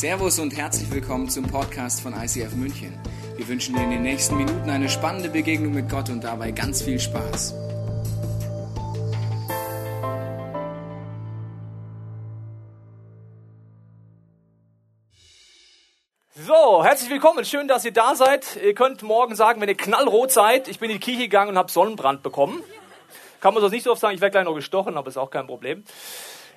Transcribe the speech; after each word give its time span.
Servus 0.00 0.38
und 0.38 0.56
herzlich 0.56 0.90
willkommen 0.90 1.28
zum 1.28 1.46
Podcast 1.46 2.00
von 2.00 2.14
ICF 2.14 2.54
München. 2.54 2.98
Wir 3.36 3.46
wünschen 3.46 3.74
dir 3.74 3.82
in 3.82 3.90
den 3.90 4.00
nächsten 4.00 4.34
Minuten 4.38 4.70
eine 4.70 4.88
spannende 4.88 5.28
Begegnung 5.28 5.74
mit 5.74 5.90
Gott 5.90 6.08
und 6.08 6.24
dabei 6.24 6.52
ganz 6.52 6.80
viel 6.80 6.98
Spaß. 6.98 7.54
So, 16.34 16.82
herzlich 16.82 17.10
willkommen. 17.10 17.44
Schön, 17.44 17.68
dass 17.68 17.84
ihr 17.84 17.92
da 17.92 18.14
seid. 18.14 18.56
Ihr 18.56 18.72
könnt 18.74 19.02
morgen 19.02 19.34
sagen, 19.34 19.60
wenn 19.60 19.68
ihr 19.68 19.76
knallrot 19.76 20.32
seid, 20.32 20.68
ich 20.68 20.78
bin 20.78 20.88
in 20.88 20.96
die 20.96 21.04
Kirche 21.04 21.24
gegangen 21.24 21.50
und 21.50 21.58
habe 21.58 21.70
Sonnenbrand 21.70 22.22
bekommen. 22.22 22.64
Kann 23.42 23.52
man 23.52 23.62
das 23.62 23.70
nicht 23.70 23.82
so 23.82 23.92
oft 23.92 24.00
sagen, 24.00 24.14
ich 24.14 24.22
werde 24.22 24.32
gleich 24.32 24.44
noch 24.46 24.54
gestochen, 24.54 24.96
aber 24.96 25.08
ist 25.08 25.18
auch 25.18 25.30
kein 25.30 25.46
Problem. 25.46 25.84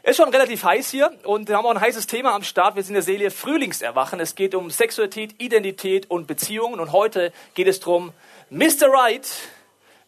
Ist 0.06 0.18
schon 0.18 0.28
relativ 0.28 0.66
heiß 0.66 0.90
hier 0.90 1.18
und 1.24 1.48
wir 1.48 1.56
haben 1.56 1.66
auch 1.66 1.72
ein 1.72 1.80
heißes 1.80 2.08
Thema 2.08 2.36
am 2.36 2.44
Start. 2.44 2.76
Wir 2.76 2.84
sind 2.84 2.90
in 2.90 2.96
der 2.96 3.04
Serie 3.04 3.32
Frühlingserwachen. 3.32 4.20
Es 4.20 4.36
geht 4.36 4.54
um 4.54 4.70
Sexualität, 4.70 5.42
Identität 5.42 6.12
und 6.12 6.28
Beziehungen 6.28 6.82
und 6.82 6.92
heute 6.92 7.32
geht 7.54 7.68
es 7.68 7.80
darum, 7.80 8.12
Mr. 8.50 8.90
Right, 8.90 9.26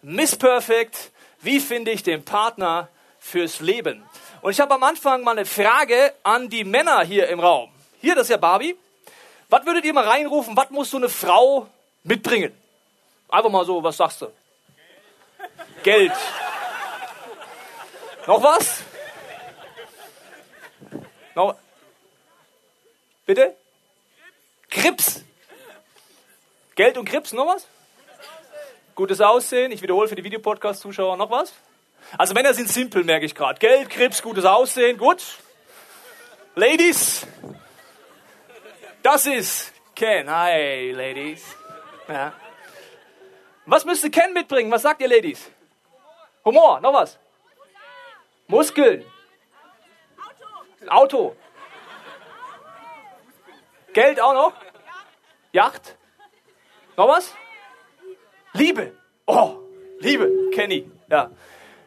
Miss 0.02 0.36
Perfect, 0.36 1.12
wie 1.40 1.62
finde 1.62 1.92
ich 1.92 2.04
den 2.04 2.26
Partner 2.26 2.90
fürs 3.20 3.62
Leben? 3.62 4.04
Und 4.42 4.52
ich 4.52 4.60
habe 4.60 4.74
am 4.74 4.84
Anfang 4.84 5.24
mal 5.24 5.32
eine 5.32 5.46
Frage 5.46 6.14
an 6.24 6.50
die 6.50 6.66
Männer 6.66 7.06
hier 7.06 7.30
im 7.30 7.40
Raum. 7.40 7.70
Hier, 8.02 8.16
das 8.16 8.24
ist 8.24 8.32
ja 8.32 8.38
Barbie. 8.38 8.76
Was 9.48 9.66
würdet 9.66 9.86
ihr 9.86 9.94
mal 9.94 10.06
reinrufen, 10.06 10.58
was 10.58 10.72
muss 10.72 10.92
so 10.92 10.98
eine 10.98 11.08
Frau 11.08 11.70
mitbringen? 12.04 12.52
Einfach 13.30 13.50
mal 13.50 13.64
so, 13.64 13.82
was 13.82 13.96
sagst 13.96 14.24
du? 14.24 14.28
Geld. 15.84 16.12
Noch 18.28 18.44
was? 18.44 18.84
Noch? 21.36 21.56
Bitte? 23.26 23.56
Grips. 24.70 25.24
Geld 26.76 26.98
und 26.98 27.08
Grips, 27.08 27.34
noch 27.34 27.48
was? 27.48 27.68
Gutes 28.96 29.20
Aussehen, 29.20 29.72
ich 29.72 29.82
wiederhole 29.82 30.08
für 30.08 30.16
die 30.16 30.24
Videopodcast-Zuschauer 30.24 31.18
noch 31.18 31.30
was? 31.30 31.54
Also 32.18 32.34
Männer 32.34 32.54
sind 32.54 32.70
simpel, 32.70 33.04
merke 33.04 33.26
ich 33.26 33.36
gerade. 33.36 33.60
Geld, 33.60 33.90
Grips, 33.90 34.22
gutes 34.22 34.46
Aussehen, 34.46 34.98
gut. 34.98 35.22
Ladies, 36.56 37.28
das 39.04 39.26
ist 39.26 39.74
Ken. 39.96 40.30
Hi, 40.30 40.92
Ladies. 40.92 41.44
Ja. 42.08 42.34
Was 43.66 43.84
müsste 43.84 44.10
Ken 44.10 44.32
mitbringen? 44.34 44.72
Was 44.72 44.84
sagt 44.84 45.02
ihr, 45.02 45.10
Ladies? 45.10 45.50
Humor, 46.46 46.80
noch 46.80 46.94
was? 46.94 47.18
Muskeln. 48.48 49.04
Auto. 50.90 51.36
Geld 53.94 54.20
auch 54.22 54.34
noch? 54.34 54.54
Yacht? 55.52 55.96
Noch 56.98 57.08
was? 57.08 57.34
Liebe. 58.54 58.94
Oh, 59.26 59.56
Liebe. 60.00 60.50
Kenny. 60.54 60.90
Ja. 61.10 61.32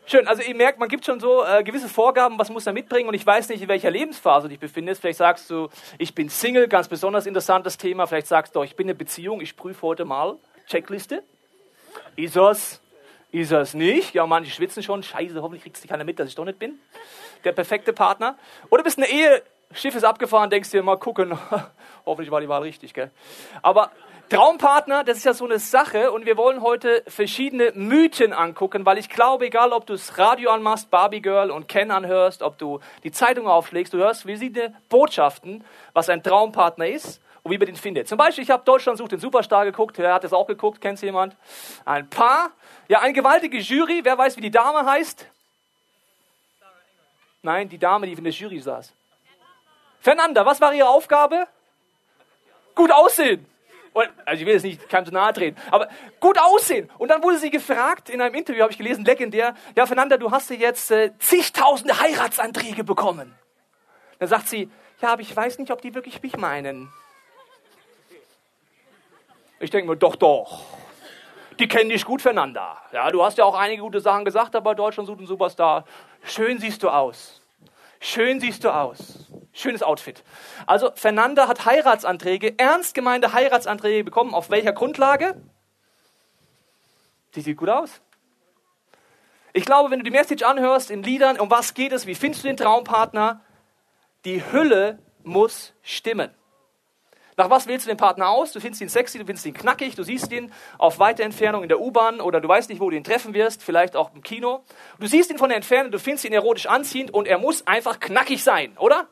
Schön, 0.06 0.26
also 0.26 0.42
ihr 0.42 0.54
merkt, 0.54 0.78
man 0.78 0.88
gibt 0.88 1.04
schon 1.04 1.20
so 1.20 1.44
äh, 1.44 1.62
gewisse 1.62 1.88
Vorgaben, 1.88 2.38
was 2.38 2.48
muss 2.48 2.66
er 2.66 2.72
mitbringen 2.72 3.08
und 3.08 3.14
ich 3.14 3.26
weiß 3.26 3.50
nicht, 3.50 3.60
in 3.60 3.68
welcher 3.68 3.90
Lebensphase 3.90 4.44
du 4.44 4.48
dich 4.48 4.58
befindest. 4.58 5.02
Vielleicht 5.02 5.18
sagst 5.18 5.50
du, 5.50 5.68
ich 5.98 6.14
bin 6.14 6.30
Single, 6.30 6.66
ganz 6.66 6.88
besonders 6.88 7.26
interessantes 7.26 7.76
Thema. 7.76 8.06
Vielleicht 8.06 8.26
sagst 8.26 8.56
du, 8.56 8.62
ich 8.62 8.74
bin 8.74 8.88
in 8.88 8.96
Beziehung, 8.96 9.42
ich 9.42 9.54
prüfe 9.54 9.82
heute 9.82 10.06
mal. 10.06 10.38
Checkliste. 10.66 11.22
Ist? 13.30 13.42
Ist 13.42 13.52
das 13.52 13.74
nicht? 13.74 14.14
Ja, 14.14 14.26
manche 14.26 14.50
schwitzen 14.50 14.82
schon. 14.82 15.02
Scheiße, 15.02 15.40
hoffentlich 15.42 15.62
kriegst 15.62 15.84
du 15.84 15.88
keiner 15.88 16.04
mit, 16.04 16.18
dass 16.18 16.28
ich 16.28 16.34
doch 16.34 16.44
nicht 16.44 16.58
bin. 16.58 16.78
Der 17.44 17.52
perfekte 17.52 17.92
Partner. 17.92 18.36
Oder 18.70 18.82
bist 18.82 18.98
in 18.98 19.04
einer 19.04 19.12
Ehe, 19.12 19.42
Schiff 19.72 19.94
ist 19.94 20.04
abgefahren, 20.04 20.48
denkst 20.48 20.70
dir 20.70 20.82
mal 20.82 20.96
gucken. 20.96 21.38
hoffentlich 22.06 22.30
war 22.30 22.40
die 22.40 22.48
Wahl 22.48 22.62
richtig, 22.62 22.94
gell? 22.94 23.10
Aber 23.60 23.90
Traumpartner, 24.30 25.04
das 25.04 25.18
ist 25.18 25.24
ja 25.24 25.34
so 25.34 25.44
eine 25.44 25.58
Sache 25.58 26.10
und 26.10 26.26
wir 26.26 26.36
wollen 26.36 26.62
heute 26.62 27.02
verschiedene 27.06 27.72
Mythen 27.74 28.32
angucken, 28.32 28.86
weil 28.86 28.98
ich 28.98 29.08
glaube, 29.08 29.46
egal 29.46 29.72
ob 29.72 29.86
du 29.86 29.94
das 29.94 30.18
Radio 30.18 30.50
anmachst, 30.50 30.90
Barbie 30.90 31.22
Girl 31.22 31.50
und 31.50 31.68
Ken 31.68 31.90
anhörst, 31.90 32.42
ob 32.42 32.58
du 32.58 32.80
die 33.04 33.10
Zeitung 33.10 33.46
aufschlägst, 33.46 33.92
du 33.92 33.98
hörst 33.98 34.22
verschiedene 34.22 34.74
Botschaften, 34.88 35.64
was 35.92 36.08
ein 36.08 36.22
Traumpartner 36.22 36.88
ist 36.88 37.20
und 37.48 37.54
wie 37.54 37.58
man 37.58 37.66
den 37.66 37.76
findet. 37.76 38.08
Zum 38.08 38.18
Beispiel, 38.18 38.44
ich 38.44 38.50
habe 38.50 38.62
Deutschland 38.64 38.98
sucht 38.98 39.12
den 39.12 39.20
Superstar 39.20 39.64
geguckt, 39.64 39.98
wer 39.98 40.14
hat 40.14 40.24
das 40.24 40.32
auch 40.32 40.46
geguckt, 40.46 40.80
kennt 40.80 41.00
jemand? 41.00 41.34
Ein 41.84 42.08
Paar, 42.08 42.50
ja, 42.88 43.00
eine 43.00 43.14
gewaltige 43.14 43.58
Jury, 43.58 44.00
wer 44.04 44.16
weiß, 44.16 44.36
wie 44.36 44.42
die 44.42 44.50
Dame 44.50 44.84
heißt? 44.84 45.26
Nein, 47.42 47.68
die 47.68 47.78
Dame, 47.78 48.06
die 48.06 48.12
in 48.12 48.24
der 48.24 48.32
Jury 48.32 48.60
saß. 48.60 48.92
Fernanda, 50.00 50.44
was 50.44 50.60
war 50.60 50.74
ihre 50.74 50.88
Aufgabe? 50.88 51.46
Gut 52.74 52.92
aussehen. 52.92 53.46
Also 54.24 54.40
ich 54.40 54.46
will 54.46 54.54
jetzt 54.54 54.62
nicht 54.62 54.88
zu 54.88 55.12
nahe 55.12 55.32
treten, 55.32 55.60
aber 55.72 55.88
gut 56.20 56.38
aussehen. 56.38 56.88
Und 56.98 57.08
dann 57.08 57.22
wurde 57.22 57.38
sie 57.38 57.50
gefragt, 57.50 58.10
in 58.10 58.20
einem 58.20 58.34
Interview 58.34 58.62
habe 58.62 58.70
ich 58.70 58.78
gelesen, 58.78 59.04
legendär, 59.04 59.54
ja 59.74 59.86
Fernanda, 59.86 60.16
du 60.18 60.30
hast 60.30 60.50
jetzt 60.50 60.90
äh, 60.92 61.10
zigtausende 61.18 61.98
Heiratsanträge 61.98 62.84
bekommen. 62.84 63.34
Dann 64.20 64.28
sagt 64.28 64.48
sie, 64.48 64.70
ja, 65.00 65.12
aber 65.12 65.22
ich 65.22 65.34
weiß 65.34 65.58
nicht, 65.58 65.72
ob 65.72 65.80
die 65.80 65.94
wirklich 65.94 66.22
mich 66.22 66.36
meinen. 66.36 66.92
Ich 69.60 69.70
denke 69.70 69.90
mir, 69.90 69.96
doch, 69.96 70.16
doch. 70.16 70.64
Die 71.58 71.66
kennen 71.66 71.90
dich 71.90 72.04
gut, 72.04 72.22
Fernanda. 72.22 72.80
Ja, 72.92 73.10
du 73.10 73.24
hast 73.24 73.38
ja 73.38 73.44
auch 73.44 73.56
einige 73.56 73.82
gute 73.82 74.00
Sachen 74.00 74.24
gesagt, 74.24 74.54
aber 74.54 74.74
Deutschland 74.74 75.08
sucht 75.08 75.18
einen 75.18 75.26
Superstar. 75.26 75.84
Schön 76.22 76.58
siehst 76.58 76.82
du 76.82 76.88
aus. 76.88 77.40
Schön 78.00 78.38
siehst 78.38 78.62
du 78.62 78.70
aus. 78.70 79.26
Schönes 79.52 79.82
Outfit. 79.82 80.22
Also 80.66 80.92
Fernanda 80.94 81.48
hat 81.48 81.64
Heiratsanträge, 81.64 82.54
ernst 82.58 82.94
gemeinte 82.94 83.32
Heiratsanträge 83.32 84.04
bekommen. 84.04 84.34
Auf 84.34 84.50
welcher 84.50 84.72
Grundlage? 84.72 85.34
Die 87.34 87.40
sieht 87.40 87.56
gut 87.56 87.68
aus. 87.68 88.00
Ich 89.52 89.64
glaube, 89.64 89.90
wenn 89.90 89.98
du 89.98 90.04
die 90.04 90.12
Message 90.12 90.44
anhörst 90.44 90.90
in 90.90 91.02
Liedern, 91.02 91.40
um 91.40 91.50
was 91.50 91.74
geht 91.74 91.90
es, 91.90 92.06
wie 92.06 92.14
findest 92.14 92.44
du 92.44 92.48
den 92.48 92.56
Traumpartner, 92.56 93.40
die 94.24 94.44
Hülle 94.52 95.00
muss 95.24 95.74
stimmen. 95.82 96.30
Nach 97.38 97.50
was 97.50 97.68
wählst 97.68 97.86
du 97.86 97.90
den 97.90 97.96
Partner 97.96 98.30
aus? 98.30 98.50
Du 98.50 98.58
findest 98.58 98.82
ihn 98.82 98.88
sexy, 98.88 99.16
du 99.16 99.24
findest 99.24 99.46
ihn 99.46 99.54
knackig, 99.54 99.94
du 99.94 100.02
siehst 100.02 100.32
ihn 100.32 100.52
auf 100.76 100.98
weite 100.98 101.22
Entfernung 101.22 101.62
in 101.62 101.68
der 101.68 101.80
U-Bahn 101.80 102.20
oder 102.20 102.40
du 102.40 102.48
weißt 102.48 102.68
nicht, 102.68 102.80
wo 102.80 102.90
du 102.90 102.96
ihn 102.96 103.04
treffen 103.04 103.32
wirst, 103.32 103.62
vielleicht 103.62 103.94
auch 103.94 104.12
im 104.12 104.24
Kino. 104.24 104.64
Du 104.98 105.06
siehst 105.06 105.30
ihn 105.30 105.38
von 105.38 105.48
der 105.48 105.56
Entfernung, 105.56 105.92
du 105.92 106.00
findest 106.00 106.24
ihn 106.24 106.32
erotisch 106.32 106.66
anziehend 106.66 107.12
und 107.14 107.28
er 107.28 107.38
muss 107.38 107.64
einfach 107.64 108.00
knackig 108.00 108.42
sein, 108.42 108.76
oder? 108.76 109.06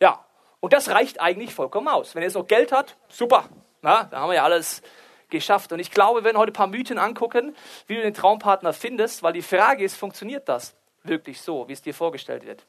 Ja, 0.00 0.24
und 0.60 0.72
das 0.72 0.88
reicht 0.88 1.20
eigentlich 1.20 1.52
vollkommen 1.52 1.88
aus. 1.88 2.14
Wenn 2.14 2.22
er 2.22 2.28
jetzt 2.28 2.36
noch 2.36 2.46
Geld 2.46 2.72
hat, 2.72 2.96
super. 3.10 3.50
Na, 3.82 4.04
da 4.04 4.20
haben 4.20 4.30
wir 4.30 4.36
ja 4.36 4.44
alles 4.44 4.80
geschafft. 5.28 5.72
Und 5.72 5.78
ich 5.78 5.90
glaube, 5.90 6.20
wir 6.20 6.24
werden 6.24 6.38
heute 6.38 6.52
ein 6.52 6.54
paar 6.54 6.68
Mythen 6.68 6.96
angucken, 6.96 7.54
wie 7.86 7.96
du 7.96 8.00
den 8.00 8.14
Traumpartner 8.14 8.72
findest, 8.72 9.22
weil 9.22 9.34
die 9.34 9.42
Frage 9.42 9.84
ist, 9.84 9.96
funktioniert 9.96 10.48
das 10.48 10.74
wirklich 11.02 11.42
so, 11.42 11.68
wie 11.68 11.74
es 11.74 11.82
dir 11.82 11.92
vorgestellt 11.92 12.46
wird? 12.46 12.64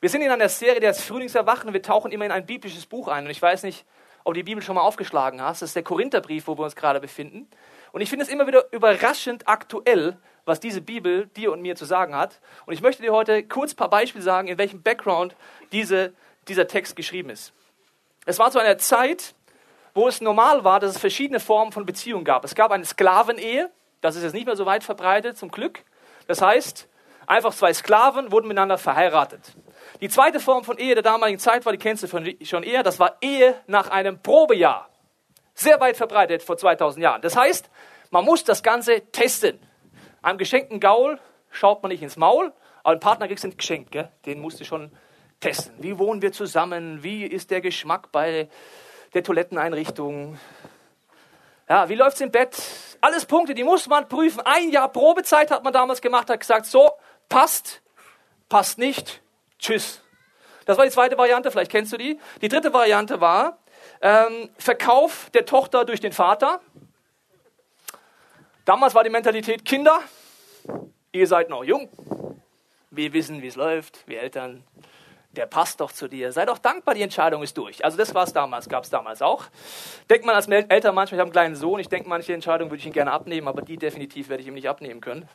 Wir 0.00 0.08
sind 0.08 0.22
in 0.22 0.30
einer 0.30 0.48
Serie, 0.48 0.80
der 0.80 0.90
heißt 0.90 1.02
Frühlingserwachen 1.02 1.72
wir 1.74 1.82
tauchen 1.82 2.10
immer 2.10 2.24
in 2.24 2.32
ein 2.32 2.46
biblisches 2.46 2.86
Buch 2.86 3.08
ein. 3.08 3.24
Und 3.24 3.30
ich 3.30 3.42
weiß 3.42 3.64
nicht, 3.64 3.84
ob 4.24 4.32
du 4.32 4.40
die 4.40 4.44
Bibel 4.44 4.62
schon 4.62 4.74
mal 4.74 4.80
aufgeschlagen 4.80 5.42
hast. 5.42 5.60
Das 5.60 5.70
ist 5.70 5.76
der 5.76 5.82
Korintherbrief, 5.82 6.46
wo 6.46 6.56
wir 6.56 6.64
uns 6.64 6.74
gerade 6.74 7.00
befinden. 7.00 7.48
Und 7.92 8.00
ich 8.00 8.08
finde 8.08 8.24
es 8.24 8.30
immer 8.30 8.46
wieder 8.46 8.64
überraschend 8.72 9.46
aktuell, 9.46 10.16
was 10.46 10.58
diese 10.58 10.80
Bibel 10.80 11.26
dir 11.36 11.52
und 11.52 11.60
mir 11.60 11.76
zu 11.76 11.84
sagen 11.84 12.16
hat. 12.16 12.40
Und 12.64 12.72
ich 12.72 12.80
möchte 12.80 13.02
dir 13.02 13.12
heute 13.12 13.42
kurz 13.42 13.74
ein 13.74 13.76
paar 13.76 13.90
Beispiele 13.90 14.24
sagen, 14.24 14.48
in 14.48 14.56
welchem 14.56 14.82
Background 14.82 15.36
diese, 15.70 16.14
dieser 16.48 16.66
Text 16.66 16.96
geschrieben 16.96 17.28
ist. 17.28 17.52
Es 18.24 18.38
war 18.38 18.50
zu 18.50 18.58
einer 18.58 18.78
Zeit, 18.78 19.34
wo 19.92 20.08
es 20.08 20.22
normal 20.22 20.64
war, 20.64 20.80
dass 20.80 20.92
es 20.92 20.98
verschiedene 20.98 21.40
Formen 21.40 21.72
von 21.72 21.84
Beziehungen 21.84 22.24
gab. 22.24 22.44
Es 22.44 22.54
gab 22.54 22.70
eine 22.70 22.86
Sklavenehe, 22.86 23.70
das 24.00 24.16
ist 24.16 24.22
jetzt 24.22 24.32
nicht 24.32 24.46
mehr 24.46 24.56
so 24.56 24.64
weit 24.64 24.82
verbreitet, 24.82 25.36
zum 25.36 25.50
Glück. 25.50 25.84
Das 26.26 26.40
heißt, 26.40 26.88
einfach 27.26 27.52
zwei 27.52 27.74
Sklaven 27.74 28.32
wurden 28.32 28.48
miteinander 28.48 28.78
verheiratet. 28.78 29.54
Die 30.00 30.08
zweite 30.08 30.40
Form 30.40 30.64
von 30.64 30.78
Ehe 30.78 30.94
der 30.94 31.02
damaligen 31.02 31.38
Zeit 31.38 31.66
war, 31.66 31.72
die 31.72 31.78
kennst 31.78 32.02
du 32.02 32.08
schon 32.42 32.62
eher, 32.62 32.82
das 32.82 32.98
war 32.98 33.16
Ehe 33.20 33.54
nach 33.66 33.90
einem 33.90 34.22
Probejahr. 34.22 34.88
Sehr 35.54 35.78
weit 35.80 35.96
verbreitet 35.96 36.42
vor 36.42 36.56
2000 36.56 37.02
Jahren. 37.02 37.22
Das 37.22 37.36
heißt, 37.36 37.68
man 38.10 38.24
muss 38.24 38.44
das 38.44 38.62
Ganze 38.62 39.02
testen. 39.12 39.58
Einem 40.22 40.38
geschenkten 40.38 40.80
Gaul 40.80 41.18
schaut 41.50 41.82
man 41.82 41.92
nicht 41.92 42.02
ins 42.02 42.16
Maul, 42.16 42.52
aber 42.82 42.94
ein 42.94 43.00
Partner 43.00 43.28
kriegst 43.28 43.44
du 43.44 43.50
Geschenk, 43.50 43.90
gell? 43.90 44.08
den 44.24 44.40
musst 44.40 44.58
du 44.60 44.64
schon 44.64 44.90
testen. 45.38 45.74
Wie 45.78 45.98
wohnen 45.98 46.22
wir 46.22 46.32
zusammen? 46.32 47.02
Wie 47.02 47.24
ist 47.24 47.50
der 47.50 47.60
Geschmack 47.60 48.10
bei 48.10 48.48
der 49.12 49.22
Toiletteneinrichtung? 49.22 50.38
Ja, 51.68 51.88
wie 51.90 51.94
läuft 51.94 52.16
es 52.16 52.22
im 52.22 52.30
Bett? 52.30 52.56
Alles 53.02 53.26
Punkte, 53.26 53.54
die 53.54 53.64
muss 53.64 53.86
man 53.86 54.08
prüfen. 54.08 54.40
Ein 54.44 54.70
Jahr 54.70 54.88
Probezeit 54.88 55.50
hat 55.50 55.62
man 55.62 55.72
damals 55.72 56.00
gemacht, 56.00 56.30
hat 56.30 56.40
gesagt, 56.40 56.66
so, 56.66 56.90
passt, 57.28 57.82
passt 58.48 58.78
nicht, 58.78 59.22
Tschüss. 59.60 60.02
Das 60.64 60.78
war 60.78 60.84
die 60.84 60.90
zweite 60.90 61.18
Variante, 61.18 61.50
vielleicht 61.50 61.70
kennst 61.70 61.92
du 61.92 61.96
die. 61.96 62.18
Die 62.40 62.48
dritte 62.48 62.72
Variante 62.72 63.20
war 63.20 63.58
ähm, 64.00 64.50
Verkauf 64.56 65.30
der 65.34 65.44
Tochter 65.44 65.84
durch 65.84 66.00
den 66.00 66.12
Vater. 66.12 66.60
Damals 68.64 68.94
war 68.94 69.04
die 69.04 69.10
Mentalität 69.10 69.64
Kinder, 69.64 70.00
ihr 71.12 71.26
seid 71.26 71.48
noch 71.50 71.64
jung. 71.64 71.88
Wir 72.90 73.12
wissen, 73.12 73.42
wie 73.42 73.48
es 73.48 73.56
läuft, 73.56 74.06
wir 74.06 74.20
Eltern. 74.20 74.64
Der 75.32 75.46
passt 75.46 75.80
doch 75.80 75.92
zu 75.92 76.08
dir. 76.08 76.32
Sei 76.32 76.44
doch 76.44 76.58
dankbar, 76.58 76.94
die 76.94 77.02
Entscheidung 77.02 77.42
ist 77.42 77.56
durch. 77.56 77.84
Also 77.84 77.96
das 77.96 78.14
war 78.14 78.24
es 78.24 78.32
damals, 78.32 78.68
gab 78.68 78.82
es 78.84 78.90
damals 78.90 79.22
auch. 79.22 79.44
Denkt 80.08 80.26
man 80.26 80.34
als 80.34 80.48
Eltern 80.48 80.94
manchmal, 80.94 81.16
ich 81.16 81.20
habe 81.20 81.28
einen 81.28 81.32
kleinen 81.32 81.54
Sohn, 81.56 81.78
ich 81.78 81.88
denke, 81.88 82.08
manche 82.08 82.34
Entscheidungen 82.34 82.70
würde 82.70 82.80
ich 82.80 82.86
ihm 82.86 82.92
gerne 82.92 83.12
abnehmen, 83.12 83.46
aber 83.46 83.62
die 83.62 83.76
definitiv 83.76 84.28
werde 84.28 84.42
ich 84.42 84.48
ihm 84.48 84.54
nicht 84.54 84.68
abnehmen 84.68 85.00
können. 85.00 85.28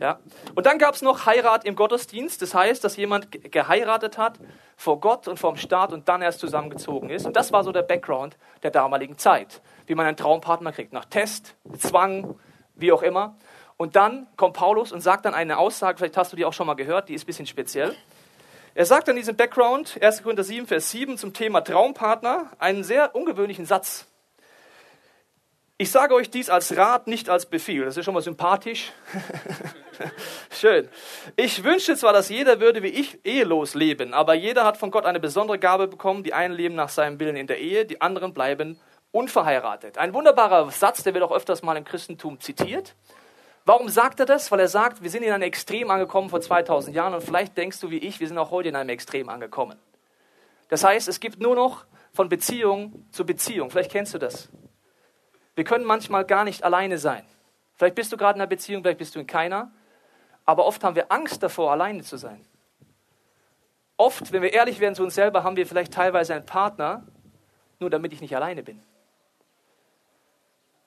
Ja. 0.00 0.18
Und 0.54 0.64
dann 0.64 0.78
gab 0.78 0.94
es 0.94 1.02
noch 1.02 1.26
Heirat 1.26 1.66
im 1.66 1.76
Gottesdienst. 1.76 2.40
Das 2.40 2.54
heißt, 2.54 2.82
dass 2.82 2.96
jemand 2.96 3.30
geheiratet 3.52 4.16
hat 4.16 4.38
vor 4.76 4.98
Gott 5.00 5.28
und 5.28 5.38
vom 5.38 5.56
Staat 5.56 5.92
und 5.92 6.08
dann 6.08 6.22
erst 6.22 6.40
zusammengezogen 6.40 7.10
ist. 7.10 7.26
Und 7.26 7.36
das 7.36 7.52
war 7.52 7.64
so 7.64 7.72
der 7.72 7.82
Background 7.82 8.38
der 8.62 8.70
damaligen 8.70 9.18
Zeit, 9.18 9.60
wie 9.86 9.94
man 9.94 10.06
einen 10.06 10.16
Traumpartner 10.16 10.72
kriegt. 10.72 10.94
Nach 10.94 11.04
Test, 11.04 11.54
Zwang, 11.78 12.38
wie 12.76 12.92
auch 12.92 13.02
immer. 13.02 13.36
Und 13.76 13.96
dann 13.96 14.26
kommt 14.36 14.54
Paulus 14.54 14.92
und 14.92 15.00
sagt 15.00 15.26
dann 15.26 15.34
eine 15.34 15.58
Aussage, 15.58 15.98
vielleicht 15.98 16.16
hast 16.16 16.32
du 16.32 16.36
die 16.36 16.44
auch 16.44 16.52
schon 16.52 16.66
mal 16.66 16.74
gehört, 16.74 17.08
die 17.08 17.14
ist 17.14 17.24
ein 17.24 17.26
bisschen 17.26 17.46
speziell. 17.46 17.94
Er 18.76 18.86
sagt 18.86 19.08
an 19.08 19.14
diesem 19.14 19.36
Background, 19.36 19.98
1. 20.02 20.24
Korinther 20.24 20.42
7, 20.42 20.66
Vers 20.66 20.90
7, 20.90 21.16
zum 21.16 21.32
Thema 21.32 21.60
Traumpartner, 21.60 22.50
einen 22.58 22.82
sehr 22.82 23.14
ungewöhnlichen 23.14 23.66
Satz. 23.66 24.06
Ich 25.78 25.92
sage 25.92 26.12
euch 26.12 26.28
dies 26.28 26.50
als 26.50 26.76
Rat, 26.76 27.06
nicht 27.06 27.28
als 27.28 27.46
Befehl. 27.46 27.84
Das 27.84 27.96
ist 27.96 28.04
schon 28.04 28.14
mal 28.14 28.20
sympathisch. 28.20 28.90
Schön. 30.50 30.88
Ich 31.36 31.62
wünsche 31.62 31.94
zwar, 31.94 32.12
dass 32.12 32.30
jeder 32.30 32.58
würde 32.58 32.82
wie 32.82 32.88
ich 32.88 33.24
ehelos 33.24 33.74
leben, 33.74 34.12
aber 34.12 34.34
jeder 34.34 34.64
hat 34.64 34.76
von 34.76 34.90
Gott 34.90 35.04
eine 35.04 35.20
besondere 35.20 35.60
Gabe 35.60 35.86
bekommen. 35.86 36.24
Die 36.24 36.34
einen 36.34 36.54
leben 36.54 36.74
nach 36.74 36.88
seinem 36.88 37.20
Willen 37.20 37.36
in 37.36 37.46
der 37.46 37.60
Ehe, 37.60 37.86
die 37.86 38.00
anderen 38.00 38.34
bleiben 38.34 38.80
unverheiratet. 39.12 39.98
Ein 39.98 40.14
wunderbarer 40.14 40.68
Satz, 40.72 41.04
der 41.04 41.14
wird 41.14 41.22
auch 41.22 41.32
öfters 41.32 41.62
mal 41.62 41.76
im 41.76 41.84
Christentum 41.84 42.40
zitiert. 42.40 42.96
Warum 43.64 43.88
sagt 43.88 44.20
er 44.20 44.26
das? 44.26 44.50
Weil 44.50 44.60
er 44.60 44.68
sagt, 44.68 45.02
wir 45.02 45.10
sind 45.10 45.22
in 45.22 45.32
einem 45.32 45.42
Extrem 45.42 45.90
angekommen 45.90 46.28
vor 46.28 46.40
2000 46.40 46.94
Jahren 46.94 47.14
und 47.14 47.22
vielleicht 47.22 47.56
denkst 47.56 47.80
du 47.80 47.90
wie 47.90 47.98
ich, 47.98 48.20
wir 48.20 48.28
sind 48.28 48.36
auch 48.38 48.50
heute 48.50 48.68
in 48.68 48.76
einem 48.76 48.90
Extrem 48.90 49.28
angekommen. 49.28 49.78
Das 50.68 50.84
heißt, 50.84 51.08
es 51.08 51.20
gibt 51.20 51.40
nur 51.40 51.54
noch 51.54 51.86
von 52.12 52.28
Beziehung 52.28 53.06
zu 53.10 53.24
Beziehung. 53.24 53.70
Vielleicht 53.70 53.90
kennst 53.90 54.12
du 54.14 54.18
das. 54.18 54.48
Wir 55.54 55.64
können 55.64 55.84
manchmal 55.84 56.24
gar 56.24 56.44
nicht 56.44 56.62
alleine 56.62 56.98
sein. 56.98 57.24
Vielleicht 57.76 57.94
bist 57.94 58.12
du 58.12 58.16
gerade 58.16 58.36
in 58.36 58.42
einer 58.42 58.48
Beziehung, 58.48 58.82
vielleicht 58.82 58.98
bist 58.98 59.14
du 59.14 59.20
in 59.20 59.26
keiner. 59.26 59.70
Aber 60.44 60.66
oft 60.66 60.84
haben 60.84 60.94
wir 60.94 61.10
Angst 61.10 61.42
davor, 61.42 61.72
alleine 61.72 62.02
zu 62.02 62.16
sein. 62.16 62.44
Oft, 63.96 64.32
wenn 64.32 64.42
wir 64.42 64.52
ehrlich 64.52 64.80
werden 64.80 64.94
zu 64.94 65.04
uns 65.04 65.14
selber, 65.14 65.42
haben 65.42 65.56
wir 65.56 65.66
vielleicht 65.66 65.92
teilweise 65.92 66.34
einen 66.34 66.44
Partner, 66.46 67.06
nur 67.78 67.90
damit 67.90 68.12
ich 68.12 68.20
nicht 68.20 68.34
alleine 68.34 68.62
bin. 68.62 68.82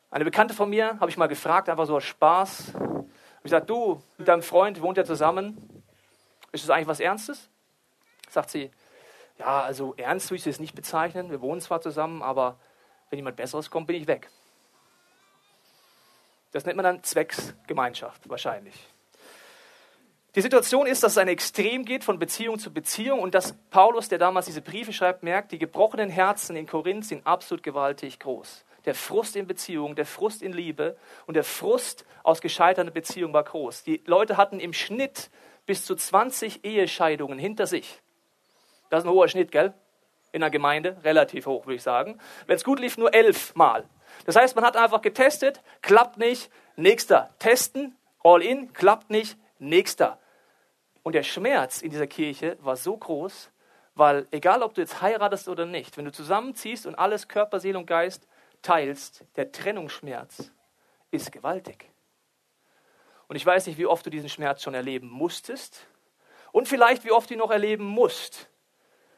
Eine 0.09 0.23
Bekannte 0.23 0.53
von 0.53 0.69
mir 0.69 0.99
habe 0.99 1.11
ich 1.11 1.17
mal 1.17 1.27
gefragt, 1.27 1.67
einfach 1.67 1.85
so 1.85 1.97
aus 1.97 2.05
Spaß. 2.05 2.73
Ich 3.37 3.43
gesagt, 3.43 3.69
du, 3.69 4.01
mit 4.17 4.27
deinem 4.27 4.41
Freund 4.41 4.81
wohnt 4.81 4.97
ja 4.97 5.03
zusammen. 5.03 5.83
Ist 6.53 6.63
das 6.63 6.69
eigentlich 6.69 6.87
was 6.87 7.01
Ernstes? 7.01 7.49
Sagt 8.29 8.49
sie, 8.49 8.71
ja, 9.37 9.61
also 9.61 9.93
ernst 9.97 10.31
würde 10.31 10.39
ich 10.39 10.47
es 10.47 10.59
nicht 10.59 10.75
bezeichnen. 10.75 11.29
Wir 11.29 11.41
wohnen 11.41 11.59
zwar 11.59 11.81
zusammen, 11.81 12.21
aber 12.21 12.57
wenn 13.09 13.19
jemand 13.19 13.35
Besseres 13.35 13.69
kommt, 13.69 13.87
bin 13.87 13.97
ich 13.97 14.07
weg. 14.07 14.29
Das 16.51 16.65
nennt 16.65 16.77
man 16.77 16.85
dann 16.85 17.03
Zwecksgemeinschaft 17.03 18.29
wahrscheinlich. 18.29 18.87
Die 20.35 20.41
Situation 20.41 20.87
ist, 20.87 21.03
dass 21.03 21.13
es 21.13 21.17
ein 21.17 21.27
Extrem 21.27 21.83
geht 21.83 22.03
von 22.03 22.17
Beziehung 22.17 22.59
zu 22.59 22.71
Beziehung 22.73 23.19
und 23.19 23.35
dass 23.35 23.53
Paulus, 23.69 24.07
der 24.07 24.19
damals 24.19 24.45
diese 24.45 24.61
Briefe 24.61 24.93
schreibt, 24.93 25.23
merkt, 25.23 25.51
die 25.51 25.59
gebrochenen 25.59 26.09
Herzen 26.09 26.55
in 26.55 26.65
Korinth 26.65 27.05
sind 27.05 27.27
absolut 27.27 27.63
gewaltig 27.63 28.19
groß 28.19 28.63
der 28.87 28.95
Frust 28.95 29.35
in 29.35 29.45
Beziehungen, 29.45 29.95
der 29.95 30.05
Frust 30.05 30.41
in 30.41 30.53
Liebe 30.53 30.97
und 31.27 31.35
der 31.35 31.43
Frust 31.43 32.05
aus 32.23 32.41
gescheiterten 32.41 32.93
Beziehungen 32.93 33.33
war 33.33 33.43
groß. 33.43 33.83
Die 33.83 34.01
Leute 34.05 34.37
hatten 34.37 34.59
im 34.59 34.73
Schnitt 34.73 35.29
bis 35.65 35.85
zu 35.85 35.93
20 35.93 36.63
Ehescheidungen 36.63 37.37
hinter 37.37 37.67
sich. 37.67 38.01
Das 38.89 39.03
ist 39.03 39.09
ein 39.09 39.13
hoher 39.13 39.27
Schnitt, 39.27 39.51
gell? 39.51 39.73
In 40.31 40.39
der 40.39 40.49
Gemeinde, 40.49 40.97
relativ 41.03 41.45
hoch, 41.45 41.65
würde 41.65 41.75
ich 41.75 41.83
sagen. 41.83 42.17
Wenn 42.45 42.55
es 42.55 42.63
gut 42.63 42.79
lief, 42.79 42.97
nur 42.97 43.13
elf 43.13 43.53
Mal. 43.55 43.83
Das 44.25 44.37
heißt, 44.37 44.55
man 44.55 44.63
hat 44.63 44.77
einfach 44.77 45.01
getestet, 45.01 45.61
klappt 45.81 46.17
nicht, 46.17 46.49
nächster. 46.77 47.29
Testen, 47.39 47.97
all 48.23 48.41
in, 48.41 48.71
klappt 48.71 49.09
nicht, 49.09 49.37
nächster. 49.59 50.17
Und 51.03 51.13
der 51.13 51.23
Schmerz 51.23 51.81
in 51.81 51.91
dieser 51.91 52.07
Kirche 52.07 52.57
war 52.61 52.77
so 52.77 52.95
groß, 52.95 53.51
weil 53.95 54.27
egal 54.31 54.63
ob 54.63 54.75
du 54.75 54.81
jetzt 54.81 55.01
heiratest 55.01 55.49
oder 55.49 55.65
nicht, 55.65 55.97
wenn 55.97 56.05
du 56.05 56.11
zusammenziehst 56.13 56.85
und 56.85 56.95
alles 56.95 57.27
Körper, 57.27 57.59
Seele 57.59 57.79
und 57.79 57.85
Geist 57.85 58.27
teilst, 58.61 59.25
der 59.35 59.51
Trennungsschmerz 59.51 60.51
ist 61.11 61.31
gewaltig. 61.31 61.89
Und 63.27 63.35
ich 63.35 63.45
weiß 63.45 63.67
nicht, 63.67 63.77
wie 63.77 63.85
oft 63.85 64.05
du 64.05 64.09
diesen 64.09 64.29
Schmerz 64.29 64.63
schon 64.63 64.73
erleben 64.73 65.09
musstest 65.09 65.87
und 66.51 66.67
vielleicht 66.67 67.03
wie 67.03 67.11
oft 67.11 67.29
du 67.29 67.33
ihn 67.33 67.39
noch 67.39 67.51
erleben 67.51 67.85
musst. 67.85 68.49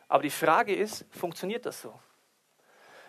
Aber 0.07 0.24
die 0.24 0.31
Frage 0.31 0.75
ist, 0.75 1.06
funktioniert 1.12 1.65
das 1.65 1.81
so? 1.81 1.94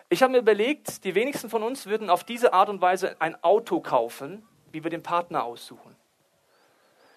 Ich 0.09 0.21
habe 0.21 0.33
mir 0.33 0.39
überlegt, 0.39 1.03
die 1.05 1.15
wenigsten 1.15 1.49
von 1.49 1.63
uns 1.63 1.85
würden 1.85 2.09
auf 2.09 2.23
diese 2.23 2.53
Art 2.53 2.69
und 2.69 2.81
Weise 2.81 3.15
ein 3.19 3.41
Auto 3.43 3.79
kaufen, 3.79 4.47
wie 4.71 4.83
wir 4.83 4.91
den 4.91 5.03
Partner 5.03 5.43
aussuchen. 5.43 5.95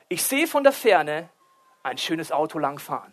Ich 0.08 0.22
sehe 0.22 0.46
von 0.46 0.62
der 0.62 0.72
Ferne 0.72 1.28
ein 1.82 1.98
schönes 1.98 2.32
Auto 2.32 2.58
langfahren. 2.58 3.12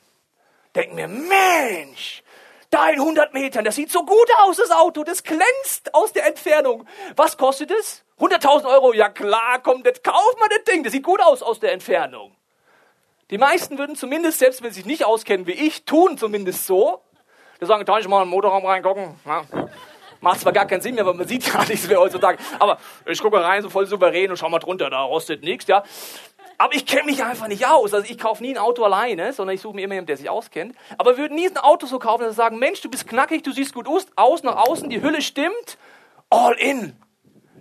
Denke 0.76 0.96
mir, 0.96 1.08
Mensch, 1.08 2.24
da 2.72 2.90
in 2.90 3.00
100 3.00 3.34
Metern, 3.34 3.66
das 3.66 3.76
sieht 3.76 3.92
so 3.92 4.04
gut 4.04 4.30
aus, 4.40 4.58
das 4.58 4.72
Auto, 4.72 5.04
das 5.04 5.24
glänzt 5.24 5.94
aus 5.94 6.14
der 6.14 6.26
Entfernung. 6.26 6.88
Was 7.16 7.38
kostet 7.38 7.70
es? 7.70 8.04
100.000 8.20 8.66
Euro, 8.66 8.94
ja 8.94 9.10
klar, 9.10 9.60
komm, 9.62 9.84
das 9.84 10.02
kauf 10.02 10.36
mal 10.40 10.50
das 10.50 10.64
Ding, 10.64 10.84
das 10.84 10.94
sieht 10.94 11.04
gut 11.04 11.22
aus 11.22 11.44
aus 11.44 11.60
der 11.60 11.74
Entfernung. 11.74 12.36
Die 13.30 13.38
meisten 13.38 13.78
würden 13.78 13.96
zumindest, 13.96 14.40
selbst 14.40 14.62
wenn 14.64 14.72
sie 14.72 14.82
sich 14.82 14.86
nicht 14.86 15.06
auskennen 15.06 15.48
wie 15.48 15.52
ich, 15.52 15.86
tun 15.86 16.18
zumindest 16.18 16.66
so. 16.66 17.02
Die 17.62 17.66
sagen, 17.66 17.86
kann 17.86 18.00
ich 18.00 18.08
mal 18.08 18.24
in 18.24 18.28
den 18.28 18.32
Motorraum 18.32 18.66
reingucken? 18.66 19.20
Ja. 19.26 19.46
Macht 20.20 20.40
zwar 20.40 20.52
gar 20.52 20.68
keinen 20.68 20.82
Sinn 20.82 20.96
mehr, 20.96 21.06
weil 21.06 21.16
man 21.16 21.28
sieht 21.28 21.46
gar 21.54 21.66
nichts 21.68 21.88
mehr 21.88 22.00
heutzutage. 22.00 22.38
Aber 22.60 22.78
ich 23.06 23.22
gucke 23.22 23.42
rein, 23.44 23.64
so 23.64 23.70
voll 23.70 23.88
souverän 23.88 24.30
und 24.30 24.38
schau 24.38 24.50
mal 24.50 24.60
drunter, 24.60 24.90
da 24.90 25.02
rostet 25.02 25.44
nichts, 25.44 25.68
ja. 25.68 25.84
Aber 26.62 26.76
ich 26.76 26.86
kenne 26.86 27.06
mich 27.06 27.24
einfach 27.24 27.48
nicht 27.48 27.66
aus. 27.66 27.92
Also 27.92 28.08
ich 28.08 28.20
kaufe 28.20 28.44
nie 28.44 28.52
ein 28.52 28.60
Auto 28.60 28.84
alleine, 28.84 29.34
sondern 29.34 29.56
ich 29.56 29.62
suche 29.62 29.74
mir 29.74 29.82
immer 29.82 29.96
jemanden, 29.96 30.06
der 30.06 30.18
sich 30.18 30.30
auskennt. 30.30 30.76
Aber 31.00 31.18
wir 31.18 31.24
würden 31.24 31.34
nie 31.34 31.48
ein 31.48 31.58
Auto 31.58 31.88
so 31.88 31.98
kaufen, 31.98 32.22
dass 32.22 32.34
wir 32.34 32.44
sagen, 32.44 32.60
Mensch, 32.60 32.82
du 32.82 32.90
bist 32.92 33.08
knackig, 33.08 33.42
du 33.42 33.52
siehst 33.52 33.74
gut 33.74 33.88
aus, 34.16 34.44
nach 34.44 34.58
außen, 34.58 34.88
die 34.88 35.02
Hülle 35.02 35.24
stimmt. 35.24 35.80
All 36.30 36.54
in. 36.60 36.96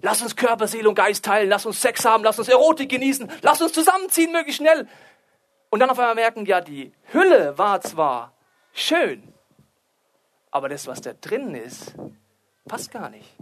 Lass 0.02 0.20
uns 0.20 0.36
Körper, 0.36 0.68
Seele 0.68 0.86
und 0.86 0.96
Geist 0.96 1.24
teilen, 1.24 1.48
lass 1.48 1.64
uns 1.64 1.80
Sex 1.80 2.04
haben, 2.04 2.22
lass 2.22 2.38
uns 2.38 2.50
Erotik 2.50 2.90
genießen, 2.90 3.32
lass 3.40 3.62
uns 3.62 3.72
zusammenziehen, 3.72 4.32
möglichst 4.32 4.60
schnell. 4.60 4.86
Und 5.70 5.80
dann 5.80 5.88
auf 5.88 5.98
einmal 5.98 6.16
merken, 6.16 6.44
ja, 6.44 6.60
die 6.60 6.92
Hülle 7.10 7.56
war 7.56 7.80
zwar 7.80 8.34
schön, 8.74 9.32
aber 10.50 10.68
das, 10.68 10.86
was 10.86 11.00
da 11.00 11.14
drin 11.14 11.54
ist, 11.54 11.94
passt 12.68 12.90
gar 12.90 13.08
nicht. 13.08 13.34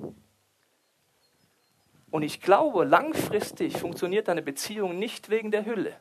Und 2.11 2.23
ich 2.23 2.41
glaube, 2.41 2.85
langfristig 2.85 3.77
funktioniert 3.77 4.29
deine 4.29 4.43
Beziehung 4.43 4.99
nicht 4.99 5.29
wegen 5.29 5.51
der 5.51 5.67
Hülle. 5.67 5.95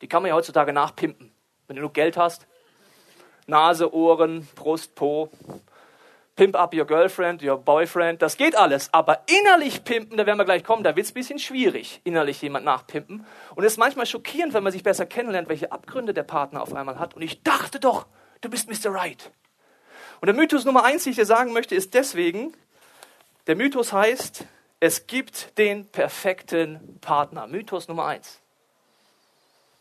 Die 0.00 0.08
kann 0.08 0.22
man 0.22 0.30
ja 0.30 0.34
heutzutage 0.34 0.72
nachpimpen. 0.72 1.32
Wenn 1.66 1.76
du 1.76 1.82
nur 1.82 1.92
Geld 1.92 2.16
hast, 2.16 2.46
Nase, 3.46 3.94
Ohren, 3.94 4.46
Brust, 4.54 4.94
Po, 4.94 5.30
pimp 6.36 6.56
up 6.56 6.74
your 6.74 6.86
girlfriend, 6.86 7.42
your 7.42 7.56
boyfriend, 7.56 8.20
das 8.20 8.36
geht 8.36 8.56
alles. 8.56 8.92
Aber 8.92 9.22
innerlich 9.26 9.84
pimpen, 9.84 10.16
da 10.16 10.26
werden 10.26 10.38
wir 10.38 10.44
gleich 10.44 10.64
kommen, 10.64 10.82
da 10.82 10.96
wird 10.96 11.06
es 11.06 11.12
ein 11.12 11.14
bisschen 11.14 11.38
schwierig, 11.38 12.00
innerlich 12.04 12.40
jemand 12.42 12.64
nachpimpen. 12.64 13.26
Und 13.54 13.64
es 13.64 13.72
ist 13.72 13.78
manchmal 13.78 14.06
schockierend, 14.06 14.54
wenn 14.54 14.62
man 14.62 14.72
sich 14.72 14.82
besser 14.82 15.06
kennenlernt, 15.06 15.48
welche 15.48 15.72
Abgründe 15.72 16.14
der 16.14 16.24
Partner 16.24 16.62
auf 16.62 16.74
einmal 16.74 16.98
hat. 16.98 17.14
Und 17.14 17.22
ich 17.22 17.42
dachte 17.42 17.80
doch, 17.80 18.06
du 18.40 18.50
bist 18.50 18.68
Mr. 18.68 18.92
Right. 18.92 19.30
Und 20.20 20.26
der 20.26 20.34
Mythos 20.34 20.64
Nummer 20.64 20.84
eins, 20.84 21.04
den 21.04 21.10
ich 21.10 21.16
dir 21.16 21.26
sagen 21.26 21.52
möchte, 21.52 21.74
ist 21.74 21.94
deswegen, 21.94 22.52
der 23.46 23.56
Mythos 23.56 23.92
heißt, 23.92 24.46
es 24.82 25.06
gibt 25.06 25.56
den 25.58 25.86
perfekten 25.86 26.98
Partner. 27.00 27.46
Mythos 27.46 27.86
Nummer 27.86 28.06
eins. 28.06 28.40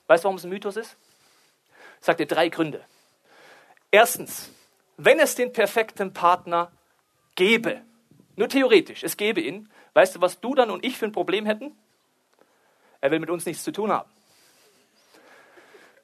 Weißt 0.05 0.24
du, 0.24 0.25
warum 0.25 0.38
es 0.38 0.43
ein 0.43 0.51
Mythos 0.51 0.77
ist? 0.77 0.96
Ich 2.00 2.05
sage 2.05 2.17
dir 2.17 2.36
drei 2.36 2.50
Gründe. 2.50 2.86
Erstens, 3.89 4.51
wenn 4.98 5.20
es 5.20 5.34
den 5.34 5.53
perfekten 5.53 6.13
Partner 6.13 6.72
gäbe, 7.34 7.81
nur 8.36 8.48
theoretisch, 8.48 9.01
es 9.01 9.17
gäbe 9.17 9.41
ihn, 9.41 9.72
weißt 9.96 10.17
du, 10.17 10.22
was 10.22 10.39
du 10.39 10.53
dann 10.53 10.70
und 10.70 10.86
ich 10.86 11.00
für 11.00 11.05
ein 11.05 11.12
Problem 11.12 11.48
hätten? 11.48 11.75
Er 13.00 13.10
will 13.10 13.20
mit 13.20 13.31
uns 13.31 13.48
nichts 13.48 13.63
zu 13.63 13.72
tun 13.72 13.91
haben. 13.91 14.10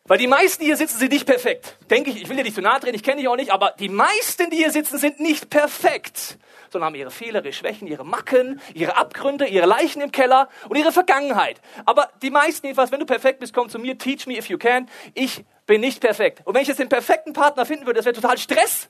Weil 0.08 0.18
die 0.18 0.28
meisten, 0.28 0.62
die 0.62 0.68
hier 0.68 0.78
sitzen, 0.78 0.98
sind 0.98 1.12
nicht 1.12 1.26
perfekt. 1.26 1.78
Denke 1.90 2.10
ich, 2.10 2.22
ich 2.22 2.30
will 2.30 2.38
dir 2.38 2.44
nicht 2.44 2.56
zu 2.56 2.62
nahe 2.62 2.80
drehen, 2.80 2.96
ich 2.96 3.04
kenne 3.04 3.18
dich 3.18 3.28
auch 3.28 3.36
nicht, 3.36 3.52
aber 3.52 3.74
die 3.80 3.90
meisten, 3.90 4.50
die 4.50 4.58
hier 4.58 4.72
sitzen, 4.72 4.98
sind 4.98 5.20
nicht 5.20 5.50
perfekt 5.50 6.38
sondern 6.72 6.88
haben 6.88 6.96
ihre 6.96 7.12
Fehler, 7.12 7.44
ihre 7.44 7.54
Schwächen, 7.54 7.88
ihre 7.88 8.06
Macken, 8.06 8.62
ihre 8.74 8.98
Abgründe, 8.98 9.48
ihre 9.48 9.66
Leichen 9.66 10.02
im 10.02 10.12
Keller 10.12 10.50
und 10.70 10.76
ihre 10.76 10.92
Vergangenheit. 10.92 11.62
Aber 11.86 12.10
die 12.22 12.30
meisten 12.30 12.66
jedenfalls, 12.66 12.92
wenn 12.92 13.00
du 13.00 13.06
perfekt 13.06 13.40
bist, 13.40 13.54
komm 13.54 13.70
zu 13.70 13.80
mir, 13.80 13.98
teach 13.98 14.28
me 14.28 14.38
if 14.38 14.50
you 14.50 14.58
can. 14.58 14.90
Ich 15.14 15.46
bin 15.66 15.82
nicht 15.82 16.02
perfekt. 16.02 16.42
Und 16.46 16.56
wenn 16.56 16.62
ich 16.62 16.68
jetzt 16.68 16.80
den 16.80 16.90
perfekten 16.90 17.34
Partner 17.34 17.66
finden 17.66 17.86
würde, 17.86 17.98
das 17.98 18.06
wäre 18.06 18.16
total 18.16 18.38
Stress. 18.38 18.90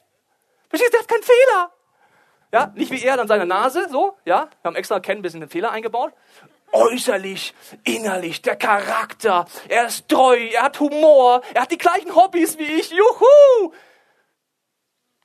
Verstehst 0.69 0.93
du, 0.93 0.97
der 0.97 1.01
hat 1.01 1.07
keinen 1.07 1.23
Fehler. 1.23 1.71
Ja, 2.51 2.71
nicht 2.75 2.91
wie 2.91 3.03
er 3.03 3.19
an 3.19 3.27
seiner 3.27 3.45
Nase, 3.45 3.87
so, 3.89 4.17
ja. 4.25 4.49
Wir 4.61 4.69
haben 4.69 4.75
extra 4.75 4.99
Ken 4.99 5.17
ein 5.17 5.21
bisschen 5.21 5.41
den 5.41 5.49
Fehler 5.49 5.71
eingebaut. 5.71 6.13
Äußerlich, 6.71 7.53
innerlich, 7.83 8.41
der 8.41 8.55
Charakter. 8.55 9.45
Er 9.67 9.87
ist 9.87 10.07
treu, 10.07 10.37
er 10.37 10.63
hat 10.63 10.79
Humor, 10.79 11.41
er 11.53 11.63
hat 11.63 11.71
die 11.71 11.77
gleichen 11.77 12.15
Hobbys 12.15 12.57
wie 12.57 12.63
ich. 12.63 12.91
Juhu! 12.91 13.73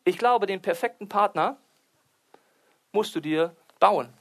Ich 0.04 0.18
glaube, 0.18 0.46
den 0.46 0.60
perfekten 0.60 1.08
Partner 1.08 1.56
musst 2.92 3.14
du 3.14 3.20
dir 3.20 3.54
bauen. 3.78 4.12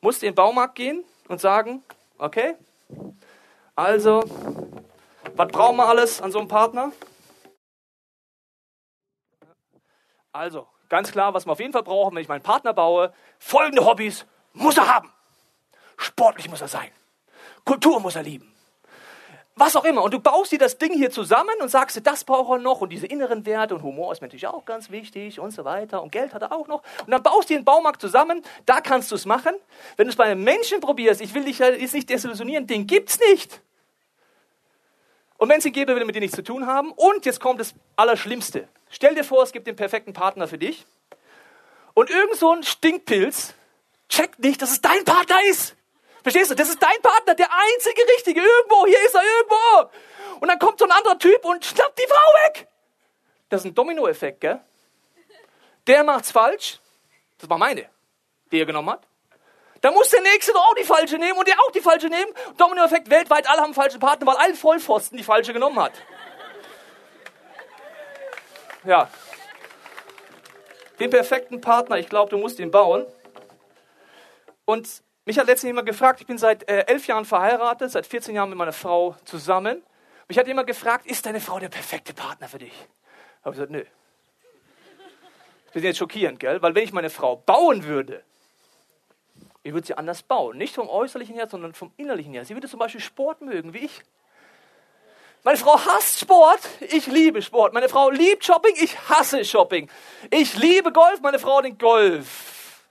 Musst 0.00 0.22
in 0.22 0.30
den 0.30 0.34
Baumarkt 0.34 0.74
gehen 0.74 1.04
und 1.28 1.40
sagen, 1.40 1.82
okay, 2.18 2.56
also, 3.76 4.22
was 5.36 5.48
brauchen 5.48 5.76
wir 5.76 5.88
alles 5.88 6.20
an 6.20 6.32
so 6.32 6.38
einem 6.38 6.48
Partner? 6.48 6.92
Also, 10.32 10.68
ganz 10.88 11.10
klar, 11.10 11.34
was 11.34 11.46
wir 11.46 11.52
auf 11.52 11.60
jeden 11.60 11.72
Fall 11.72 11.82
brauchen, 11.82 12.14
wenn 12.14 12.22
ich 12.22 12.28
meinen 12.28 12.42
Partner 12.42 12.72
baue, 12.72 13.12
folgende 13.38 13.84
Hobbys 13.84 14.26
muss 14.52 14.76
er 14.76 14.94
haben. 14.94 15.12
Sportlich 16.00 16.48
muss 16.48 16.62
er 16.62 16.68
sein. 16.68 16.90
Kultur 17.64 18.00
muss 18.00 18.16
er 18.16 18.22
lieben. 18.22 18.50
Was 19.54 19.76
auch 19.76 19.84
immer. 19.84 20.02
Und 20.02 20.14
du 20.14 20.18
baust 20.18 20.50
dir 20.50 20.58
das 20.58 20.78
Ding 20.78 20.94
hier 20.94 21.10
zusammen 21.10 21.54
und 21.60 21.68
sagst, 21.68 22.00
das 22.06 22.24
braucht 22.24 22.50
er 22.50 22.58
noch 22.58 22.80
und 22.80 22.88
diese 22.88 23.06
inneren 23.06 23.44
Werte 23.44 23.74
und 23.74 23.82
Humor 23.82 24.10
ist 24.10 24.22
natürlich 24.22 24.46
auch 24.46 24.64
ganz 24.64 24.90
wichtig 24.90 25.38
und 25.38 25.50
so 25.50 25.66
weiter 25.66 26.02
und 26.02 26.10
Geld 26.10 26.32
hat 26.32 26.40
er 26.40 26.52
auch 26.52 26.66
noch. 26.68 26.82
Und 27.04 27.10
dann 27.10 27.22
baust 27.22 27.50
du 27.50 27.54
den 27.54 27.66
Baumarkt 27.66 28.00
zusammen, 28.00 28.42
da 28.64 28.80
kannst 28.80 29.10
du 29.10 29.16
es 29.16 29.26
machen. 29.26 29.52
Wenn 29.98 30.06
du 30.06 30.10
es 30.10 30.16
bei 30.16 30.24
einem 30.24 30.42
Menschen 30.42 30.80
probierst, 30.80 31.20
ich 31.20 31.34
will 31.34 31.44
dich 31.44 31.58
jetzt 31.58 31.92
nicht 31.92 32.08
desillusionieren, 32.08 32.66
den 32.66 32.86
gibt's 32.86 33.18
nicht. 33.30 33.60
Und 35.36 35.50
wenn 35.50 35.58
es 35.58 35.66
ihn 35.66 35.72
gäbe, 35.72 35.94
will 35.94 36.02
er 36.02 36.06
mit 36.06 36.14
dir 36.14 36.20
nichts 36.20 36.36
zu 36.36 36.42
tun 36.42 36.66
haben. 36.66 36.92
Und 36.92 37.26
jetzt 37.26 37.40
kommt 37.40 37.60
das 37.60 37.74
Allerschlimmste. 37.96 38.68
Stell 38.88 39.14
dir 39.14 39.24
vor, 39.24 39.42
es 39.42 39.52
gibt 39.52 39.66
den 39.66 39.76
perfekten 39.76 40.14
Partner 40.14 40.48
für 40.48 40.58
dich. 40.58 40.86
Und 41.92 42.08
irgend 42.08 42.36
so 42.36 42.52
ein 42.52 42.62
Stinkpilz 42.62 43.54
checkt 44.08 44.38
nicht, 44.38 44.62
dass 44.62 44.70
es 44.70 44.80
dein 44.80 45.04
Partner 45.04 45.36
ist. 45.50 45.76
Verstehst 46.22 46.50
du? 46.50 46.54
Das 46.54 46.68
ist 46.68 46.82
dein 46.82 47.00
Partner, 47.02 47.34
der 47.34 47.48
einzige 47.50 48.02
Richtige. 48.14 48.40
Irgendwo, 48.40 48.86
hier 48.86 49.02
ist 49.04 49.14
er 49.14 49.22
irgendwo. 49.22 49.90
Und 50.40 50.48
dann 50.48 50.58
kommt 50.58 50.78
so 50.78 50.84
ein 50.84 50.90
anderer 50.90 51.18
Typ 51.18 51.44
und 51.44 51.64
schnappt 51.64 51.98
die 51.98 52.06
Frau 52.08 52.46
weg. 52.46 52.68
Das 53.48 53.62
ist 53.62 53.66
ein 53.66 53.74
Dominoeffekt, 53.74 54.40
gell? 54.40 54.60
Der 55.86 56.04
macht's 56.04 56.30
falsch. 56.30 56.78
Das 57.38 57.48
war 57.48 57.58
meine, 57.58 57.88
die 58.52 58.60
er 58.60 58.66
genommen 58.66 58.90
hat. 58.90 59.06
Da 59.80 59.90
muss 59.90 60.10
der 60.10 60.20
Nächste 60.20 60.52
doch 60.52 60.70
auch 60.70 60.74
die 60.74 60.84
falsche 60.84 61.16
nehmen 61.16 61.38
und 61.38 61.48
der 61.48 61.58
auch 61.58 61.70
die 61.70 61.80
falsche 61.80 62.08
nehmen. 62.08 62.32
Dominoeffekt 62.58 63.08
weltweit, 63.08 63.48
alle 63.48 63.62
haben 63.62 63.72
falsche 63.72 63.98
Partner, 63.98 64.26
weil 64.26 64.36
ein 64.36 64.54
Vollpfosten 64.54 65.16
die 65.16 65.24
falsche 65.24 65.54
genommen 65.54 65.80
hat. 65.80 65.92
Ja. 68.84 69.08
Den 70.98 71.08
perfekten 71.08 71.62
Partner, 71.62 71.98
ich 71.98 72.08
glaube, 72.08 72.30
du 72.30 72.36
musst 72.36 72.58
ihn 72.58 72.70
bauen. 72.70 73.06
Und 74.66 75.02
mich 75.24 75.38
hat 75.38 75.46
letztens 75.46 75.68
jemand 75.68 75.86
gefragt, 75.86 76.20
ich 76.20 76.26
bin 76.26 76.38
seit 76.38 76.68
äh, 76.68 76.86
elf 76.86 77.06
Jahren 77.06 77.24
verheiratet, 77.24 77.90
seit 77.90 78.06
14 78.06 78.34
Jahren 78.34 78.48
mit 78.48 78.58
meiner 78.58 78.72
Frau 78.72 79.16
zusammen. 79.24 79.82
Mich 80.28 80.38
hat 80.38 80.46
jemand 80.46 80.66
gefragt, 80.66 81.06
ist 81.06 81.26
deine 81.26 81.40
Frau 81.40 81.58
der 81.58 81.68
perfekte 81.68 82.14
Partner 82.14 82.48
für 82.48 82.58
dich? 82.58 82.72
Ich 82.72 83.44
habe 83.44 83.52
gesagt, 83.52 83.70
nö. 83.70 83.84
Das 85.66 85.76
ist 85.76 85.84
jetzt 85.84 85.98
schockierend, 85.98 86.40
gell? 86.40 86.60
Weil 86.62 86.74
wenn 86.74 86.82
ich 86.82 86.92
meine 86.92 87.10
Frau 87.10 87.36
bauen 87.36 87.84
würde, 87.84 88.24
ich 89.62 89.72
würde 89.72 89.86
sie 89.86 89.94
anders 89.94 90.22
bauen. 90.22 90.56
Nicht 90.56 90.74
vom 90.74 90.88
Äußerlichen 90.88 91.34
her, 91.34 91.48
sondern 91.48 91.74
vom 91.74 91.92
Innerlichen 91.96 92.32
her. 92.32 92.44
Sie 92.44 92.54
würde 92.54 92.68
zum 92.68 92.78
Beispiel 92.78 93.00
Sport 93.00 93.40
mögen, 93.42 93.74
wie 93.74 93.84
ich. 93.84 94.02
Meine 95.42 95.56
Frau 95.56 95.78
hasst 95.78 96.20
Sport, 96.20 96.60
ich 96.80 97.06
liebe 97.06 97.40
Sport. 97.40 97.72
Meine 97.72 97.88
Frau 97.88 98.10
liebt 98.10 98.44
Shopping, 98.44 98.74
ich 98.76 98.98
hasse 99.08 99.44
Shopping. 99.44 99.88
Ich 100.30 100.56
liebe 100.56 100.92
Golf, 100.92 101.20
meine 101.20 101.38
Frau 101.38 101.62
den 101.62 101.78
Golf. 101.78 102.84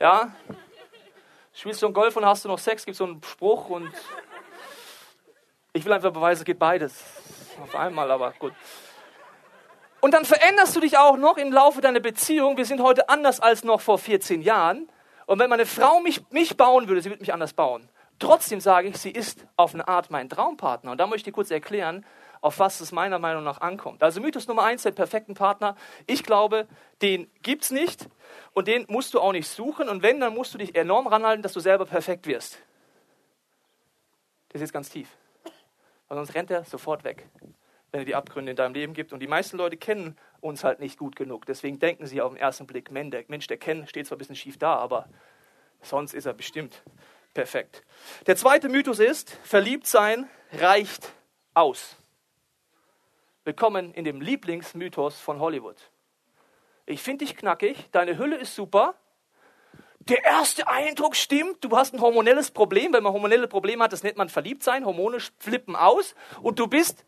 Ja, 0.00 0.34
Spielst 1.56 1.80
du 1.82 1.86
ein 1.86 1.92
Golf 1.92 2.16
und 2.16 2.26
hast 2.26 2.44
du 2.44 2.48
noch 2.48 2.58
Sex, 2.58 2.84
gibt 2.84 2.94
es 2.94 2.98
so 2.98 3.04
einen 3.04 3.22
Spruch 3.22 3.68
und 3.68 3.88
ich 5.72 5.84
will 5.84 5.92
einfach 5.92 6.12
beweisen, 6.12 6.40
es 6.40 6.44
geht 6.44 6.58
beides. 6.58 7.04
Auf 7.62 7.76
einmal, 7.76 8.10
aber 8.10 8.32
gut. 8.32 8.52
Und 10.00 10.12
dann 10.12 10.24
veränderst 10.24 10.74
du 10.74 10.80
dich 10.80 10.98
auch 10.98 11.16
noch 11.16 11.36
im 11.36 11.52
Laufe 11.52 11.80
deiner 11.80 12.00
Beziehung. 12.00 12.56
Wir 12.56 12.64
sind 12.64 12.82
heute 12.82 13.08
anders 13.08 13.38
als 13.38 13.62
noch 13.62 13.80
vor 13.80 13.98
14 13.98 14.42
Jahren. 14.42 14.88
Und 15.26 15.38
wenn 15.38 15.48
meine 15.48 15.64
Frau 15.64 16.00
mich, 16.00 16.28
mich 16.30 16.56
bauen 16.56 16.88
würde, 16.88 17.00
sie 17.00 17.08
würde 17.08 17.20
mich 17.20 17.32
anders 17.32 17.52
bauen. 17.52 17.88
Trotzdem 18.18 18.60
sage 18.60 18.88
ich, 18.88 18.96
sie 18.98 19.10
ist 19.10 19.46
auf 19.56 19.74
eine 19.74 19.86
Art 19.86 20.10
mein 20.10 20.28
Traumpartner. 20.28 20.90
Und 20.90 20.98
da 20.98 21.06
möchte 21.06 21.30
ich 21.30 21.34
kurz 21.34 21.52
erklären, 21.52 22.04
auf 22.40 22.58
was 22.58 22.80
es 22.80 22.92
meiner 22.92 23.18
Meinung 23.18 23.44
nach 23.44 23.60
ankommt. 23.60 24.02
Also 24.02 24.20
Mythos 24.20 24.48
Nummer 24.48 24.64
eins, 24.64 24.82
der 24.82 24.90
perfekten 24.90 25.34
Partner. 25.34 25.76
Ich 26.06 26.24
glaube, 26.24 26.66
den 27.00 27.30
gibt 27.42 27.62
es 27.62 27.70
nicht 27.70 28.08
und 28.52 28.68
den 28.68 28.84
musst 28.88 29.14
du 29.14 29.20
auch 29.20 29.32
nicht 29.32 29.48
suchen. 29.48 29.88
Und 29.88 30.02
wenn, 30.02 30.20
dann 30.20 30.34
musst 30.34 30.54
du 30.54 30.58
dich 30.58 30.74
enorm 30.74 31.06
ranhalten, 31.06 31.42
dass 31.42 31.52
du 31.52 31.60
selber 31.60 31.86
perfekt 31.86 32.26
wirst. 32.26 32.58
Das 34.50 34.62
ist 34.62 34.72
ganz 34.72 34.88
tief. 34.88 35.08
Weil 36.08 36.18
sonst 36.18 36.34
rennt 36.34 36.50
er 36.50 36.64
sofort 36.64 37.04
weg, 37.04 37.26
wenn 37.90 38.00
er 38.00 38.04
die 38.04 38.14
Abgründe 38.14 38.50
in 38.50 38.56
deinem 38.56 38.74
Leben 38.74 38.94
gibt. 38.94 39.12
Und 39.12 39.20
die 39.20 39.26
meisten 39.26 39.56
Leute 39.56 39.76
kennen 39.76 40.16
uns 40.40 40.62
halt 40.62 40.80
nicht 40.80 40.98
gut 40.98 41.16
genug. 41.16 41.46
Deswegen 41.46 41.78
denken 41.78 42.06
sie 42.06 42.20
auf 42.20 42.32
den 42.32 42.40
ersten 42.40 42.66
Blick, 42.66 42.90
Mensch, 42.90 43.46
der 43.46 43.56
Ken 43.56 43.86
steht 43.86 44.06
zwar 44.06 44.16
ein 44.16 44.18
bisschen 44.18 44.36
schief 44.36 44.58
da, 44.58 44.76
aber 44.76 45.08
sonst 45.82 46.14
ist 46.14 46.26
er 46.26 46.34
bestimmt 46.34 46.82
perfekt. 47.32 47.82
Der 48.26 48.36
zweite 48.36 48.68
Mythos 48.68 49.00
ist, 49.00 49.30
verliebt 49.42 49.86
sein 49.86 50.28
reicht 50.52 51.12
aus. 51.52 51.96
Willkommen 53.44 53.92
in 53.92 54.04
dem 54.04 54.20
Lieblingsmythos 54.20 55.20
von 55.20 55.40
Hollywood. 55.40 55.76
Ich 56.86 57.02
finde 57.02 57.24
dich 57.24 57.36
knackig, 57.36 57.88
deine 57.92 58.18
Hülle 58.18 58.36
ist 58.36 58.54
super. 58.54 58.94
Der 60.00 60.22
erste 60.22 60.68
Eindruck 60.68 61.16
stimmt, 61.16 61.64
du 61.64 61.74
hast 61.76 61.94
ein 61.94 62.00
hormonelles 62.00 62.50
Problem. 62.50 62.92
Wenn 62.92 63.02
man 63.02 63.14
hormonelle 63.14 63.48
Probleme 63.48 63.82
hat, 63.82 63.92
das 63.92 64.02
nennt 64.02 64.18
man 64.18 64.28
verliebt 64.28 64.62
sein. 64.62 64.84
Hormone 64.84 65.18
flippen 65.38 65.76
aus 65.76 66.14
und 66.42 66.58
du 66.58 66.66
bist 66.66 67.06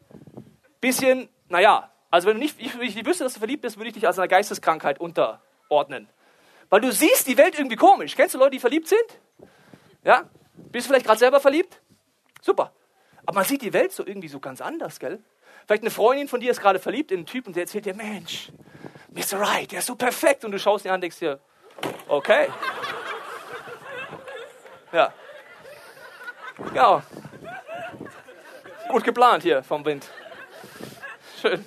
bisschen, 0.80 1.28
naja, 1.48 1.92
also 2.10 2.28
wenn 2.28 2.36
du 2.36 2.42
nicht, 2.42 2.58
ich, 2.58 2.74
ich 2.80 3.04
wüsste, 3.04 3.24
dass 3.24 3.34
du 3.34 3.38
verliebt 3.38 3.62
bist, 3.62 3.76
würde 3.76 3.88
ich 3.88 3.94
dich 3.94 4.06
als 4.06 4.18
eine 4.18 4.28
Geisteskrankheit 4.28 4.98
unterordnen. 4.98 6.08
Weil 6.70 6.80
du 6.80 6.90
siehst 6.90 7.26
die 7.26 7.36
Welt 7.36 7.58
irgendwie 7.58 7.76
komisch. 7.76 8.16
Kennst 8.16 8.34
du 8.34 8.38
Leute, 8.38 8.52
die 8.52 8.60
verliebt 8.60 8.88
sind? 8.88 9.48
Ja? 10.02 10.30
Bist 10.54 10.86
du 10.86 10.88
vielleicht 10.88 11.06
gerade 11.06 11.18
selber 11.18 11.40
verliebt? 11.40 11.82
Super. 12.40 12.72
Aber 13.26 13.34
man 13.34 13.44
sieht 13.44 13.60
die 13.60 13.72
Welt 13.72 13.92
so 13.92 14.06
irgendwie 14.06 14.28
so 14.28 14.40
ganz 14.40 14.60
anders, 14.60 14.98
gell? 15.00 15.22
Vielleicht 15.66 15.82
eine 15.82 15.90
Freundin 15.90 16.28
von 16.28 16.40
dir 16.40 16.50
ist 16.50 16.60
gerade 16.60 16.78
verliebt 16.78 17.10
in 17.10 17.18
einen 17.18 17.26
Typen 17.26 17.52
der 17.52 17.64
erzählt 17.64 17.86
dir, 17.86 17.94
Mensch, 17.94 18.52
Mr. 19.16 19.40
Right, 19.40 19.72
der 19.72 19.78
ist 19.78 19.86
so 19.86 19.96
perfekt. 19.96 20.44
Und 20.44 20.52
du 20.52 20.58
schaust 20.58 20.84
ihn 20.84 20.90
an 20.90 20.96
und 20.96 21.00
denkst 21.00 21.18
dir, 21.18 21.40
okay. 22.06 22.48
Ja. 24.92 25.12
Ja. 26.74 27.02
Gut 28.88 29.04
geplant 29.04 29.42
hier 29.42 29.62
vom 29.62 29.84
Wind. 29.84 30.06
Schön. 31.40 31.64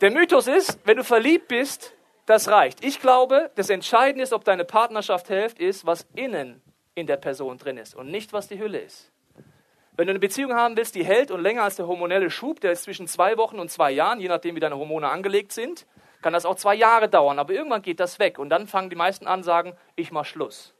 Der 0.00 0.10
Mythos 0.10 0.48
ist, 0.48 0.78
wenn 0.84 0.96
du 0.96 1.04
verliebt 1.04 1.48
bist, 1.48 1.92
das 2.26 2.48
reicht. 2.48 2.82
Ich 2.84 3.00
glaube, 3.00 3.50
das 3.54 3.70
Entscheidende 3.70 4.24
ist, 4.24 4.32
ob 4.32 4.44
deine 4.44 4.64
Partnerschaft 4.64 5.28
hilft, 5.28 5.58
ist, 5.60 5.86
was 5.86 6.06
innen 6.14 6.60
in 6.94 7.06
der 7.06 7.18
Person 7.18 7.58
drin 7.58 7.76
ist 7.76 7.94
und 7.94 8.10
nicht, 8.10 8.32
was 8.32 8.48
die 8.48 8.58
Hülle 8.58 8.78
ist. 8.78 9.12
Wenn 10.00 10.06
du 10.06 10.12
eine 10.12 10.18
Beziehung 10.18 10.54
haben 10.54 10.78
willst, 10.78 10.94
die 10.94 11.04
hält 11.04 11.30
und 11.30 11.42
länger 11.42 11.64
als 11.64 11.76
der 11.76 11.86
hormonelle 11.86 12.30
Schub, 12.30 12.58
der 12.60 12.72
ist 12.72 12.84
zwischen 12.84 13.06
zwei 13.06 13.36
Wochen 13.36 13.58
und 13.58 13.70
zwei 13.70 13.90
Jahren, 13.90 14.18
je 14.18 14.28
nachdem, 14.28 14.56
wie 14.56 14.60
deine 14.60 14.78
Hormone 14.78 15.06
angelegt 15.06 15.52
sind, 15.52 15.86
kann 16.22 16.32
das 16.32 16.46
auch 16.46 16.56
zwei 16.56 16.74
Jahre 16.74 17.10
dauern. 17.10 17.38
Aber 17.38 17.52
irgendwann 17.52 17.82
geht 17.82 18.00
das 18.00 18.18
weg 18.18 18.38
und 18.38 18.48
dann 18.48 18.66
fangen 18.66 18.88
die 18.88 18.96
meisten 18.96 19.26
an, 19.26 19.42
sagen, 19.42 19.76
ich 19.96 20.10
mach 20.10 20.24
Schluss. 20.24 20.72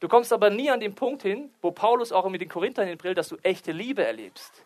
Du 0.00 0.08
kommst 0.08 0.32
aber 0.32 0.50
nie 0.50 0.68
an 0.68 0.80
den 0.80 0.96
Punkt 0.96 1.22
hin, 1.22 1.54
wo 1.62 1.70
Paulus 1.70 2.10
auch 2.10 2.28
mit 2.28 2.40
den 2.40 2.48
Korinthern 2.48 2.88
in 2.88 2.98
Brill, 2.98 3.14
dass 3.14 3.28
du 3.28 3.36
echte 3.44 3.70
Liebe 3.70 4.04
erlebst. 4.04 4.64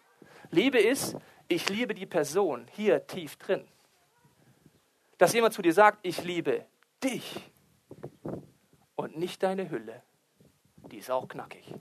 Liebe 0.50 0.78
ist, 0.78 1.18
ich 1.46 1.68
liebe 1.68 1.92
die 1.92 2.06
Person 2.06 2.68
hier 2.70 3.06
tief 3.06 3.36
drin. 3.36 3.68
Dass 5.18 5.34
jemand 5.34 5.52
zu 5.52 5.60
dir 5.60 5.74
sagt, 5.74 5.98
ich 6.00 6.24
liebe 6.24 6.64
dich 7.04 7.38
und 8.96 9.18
nicht 9.18 9.42
deine 9.42 9.68
Hülle, 9.68 10.02
die 10.90 10.96
ist 10.96 11.10
auch 11.10 11.28
knackig. 11.28 11.74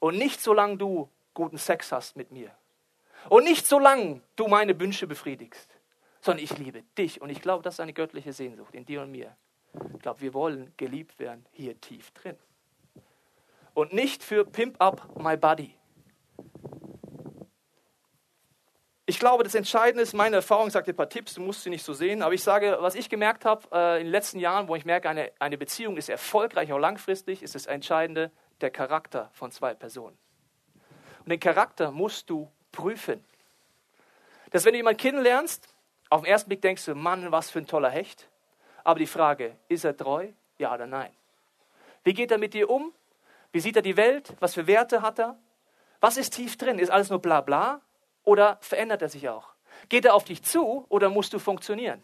Und 0.00 0.18
nicht 0.18 0.40
solange 0.40 0.76
du 0.76 1.08
guten 1.34 1.58
Sex 1.58 1.92
hast 1.92 2.16
mit 2.16 2.32
mir. 2.32 2.50
Und 3.28 3.44
nicht 3.44 3.66
solange 3.66 4.22
du 4.34 4.48
meine 4.48 4.78
Wünsche 4.80 5.06
befriedigst. 5.06 5.70
Sondern 6.20 6.42
ich 6.44 6.58
liebe 6.58 6.82
dich. 6.98 7.20
Und 7.22 7.30
ich 7.30 7.40
glaube, 7.40 7.62
das 7.62 7.74
ist 7.74 7.80
eine 7.80 7.92
göttliche 7.92 8.32
Sehnsucht 8.32 8.74
in 8.74 8.84
dir 8.84 9.02
und 9.02 9.12
mir. 9.12 9.36
Ich 9.94 10.00
glaube, 10.00 10.20
wir 10.20 10.34
wollen 10.34 10.72
geliebt 10.76 11.18
werden 11.18 11.46
hier 11.52 11.80
tief 11.80 12.10
drin. 12.10 12.36
Und 13.74 13.92
nicht 13.92 14.24
für 14.24 14.44
Pimp 14.44 14.80
Up 14.80 15.16
My 15.16 15.36
Body. 15.36 15.74
Ich 19.06 19.18
glaube, 19.18 19.42
das 19.42 19.54
Entscheidende 19.54 20.02
ist, 20.02 20.14
meine 20.14 20.36
Erfahrung 20.36 20.70
sagt 20.70 20.86
dir 20.86 20.92
ein 20.92 20.96
paar 20.96 21.08
Tipps, 21.08 21.34
du 21.34 21.40
musst 21.40 21.62
sie 21.62 21.70
nicht 21.70 21.84
so 21.84 21.92
sehen, 21.92 22.22
aber 22.22 22.32
ich 22.32 22.44
sage, 22.44 22.78
was 22.80 22.94
ich 22.94 23.08
gemerkt 23.08 23.44
habe 23.44 23.66
äh, 23.72 23.98
in 23.98 24.06
den 24.06 24.12
letzten 24.12 24.38
Jahren, 24.38 24.68
wo 24.68 24.76
ich 24.76 24.84
merke, 24.84 25.08
eine, 25.08 25.32
eine 25.40 25.58
Beziehung 25.58 25.96
ist 25.96 26.08
erfolgreich, 26.08 26.72
auch 26.72 26.78
langfristig, 26.78 27.42
ist 27.42 27.56
das 27.56 27.66
Entscheidende, 27.66 28.30
der 28.62 28.70
Charakter 28.70 29.30
von 29.32 29.50
zwei 29.50 29.74
Personen. 29.74 30.18
Und 31.20 31.28
den 31.30 31.40
Charakter 31.40 31.90
musst 31.90 32.30
du 32.30 32.50
prüfen. 32.72 33.24
Dass 34.50 34.64
wenn 34.64 34.72
du 34.72 34.78
jemanden 34.78 34.98
kennenlernst, 34.98 35.74
auf 36.08 36.22
den 36.22 36.30
ersten 36.30 36.48
Blick 36.48 36.62
denkst 36.62 36.84
du, 36.84 36.94
Mann, 36.94 37.30
was 37.30 37.50
für 37.50 37.60
ein 37.60 37.66
toller 37.66 37.90
Hecht. 37.90 38.28
Aber 38.82 38.98
die 38.98 39.06
Frage, 39.06 39.56
ist 39.68 39.84
er 39.84 39.96
treu? 39.96 40.28
Ja 40.58 40.74
oder 40.74 40.86
nein? 40.86 41.10
Wie 42.02 42.14
geht 42.14 42.30
er 42.30 42.38
mit 42.38 42.54
dir 42.54 42.68
um? 42.68 42.92
Wie 43.52 43.60
sieht 43.60 43.76
er 43.76 43.82
die 43.82 43.96
Welt? 43.96 44.34
Was 44.40 44.54
für 44.54 44.66
Werte 44.66 45.02
hat 45.02 45.18
er? 45.18 45.38
Was 46.00 46.16
ist 46.16 46.34
tief 46.34 46.56
drin? 46.56 46.78
Ist 46.78 46.90
alles 46.90 47.10
nur 47.10 47.20
bla 47.20 47.40
bla? 47.40 47.80
Oder 48.24 48.58
verändert 48.60 49.02
er 49.02 49.08
sich 49.08 49.28
auch? 49.28 49.50
Geht 49.88 50.04
er 50.04 50.14
auf 50.14 50.24
dich 50.24 50.42
zu 50.42 50.84
oder 50.88 51.10
musst 51.10 51.32
du 51.32 51.38
funktionieren? 51.38 52.02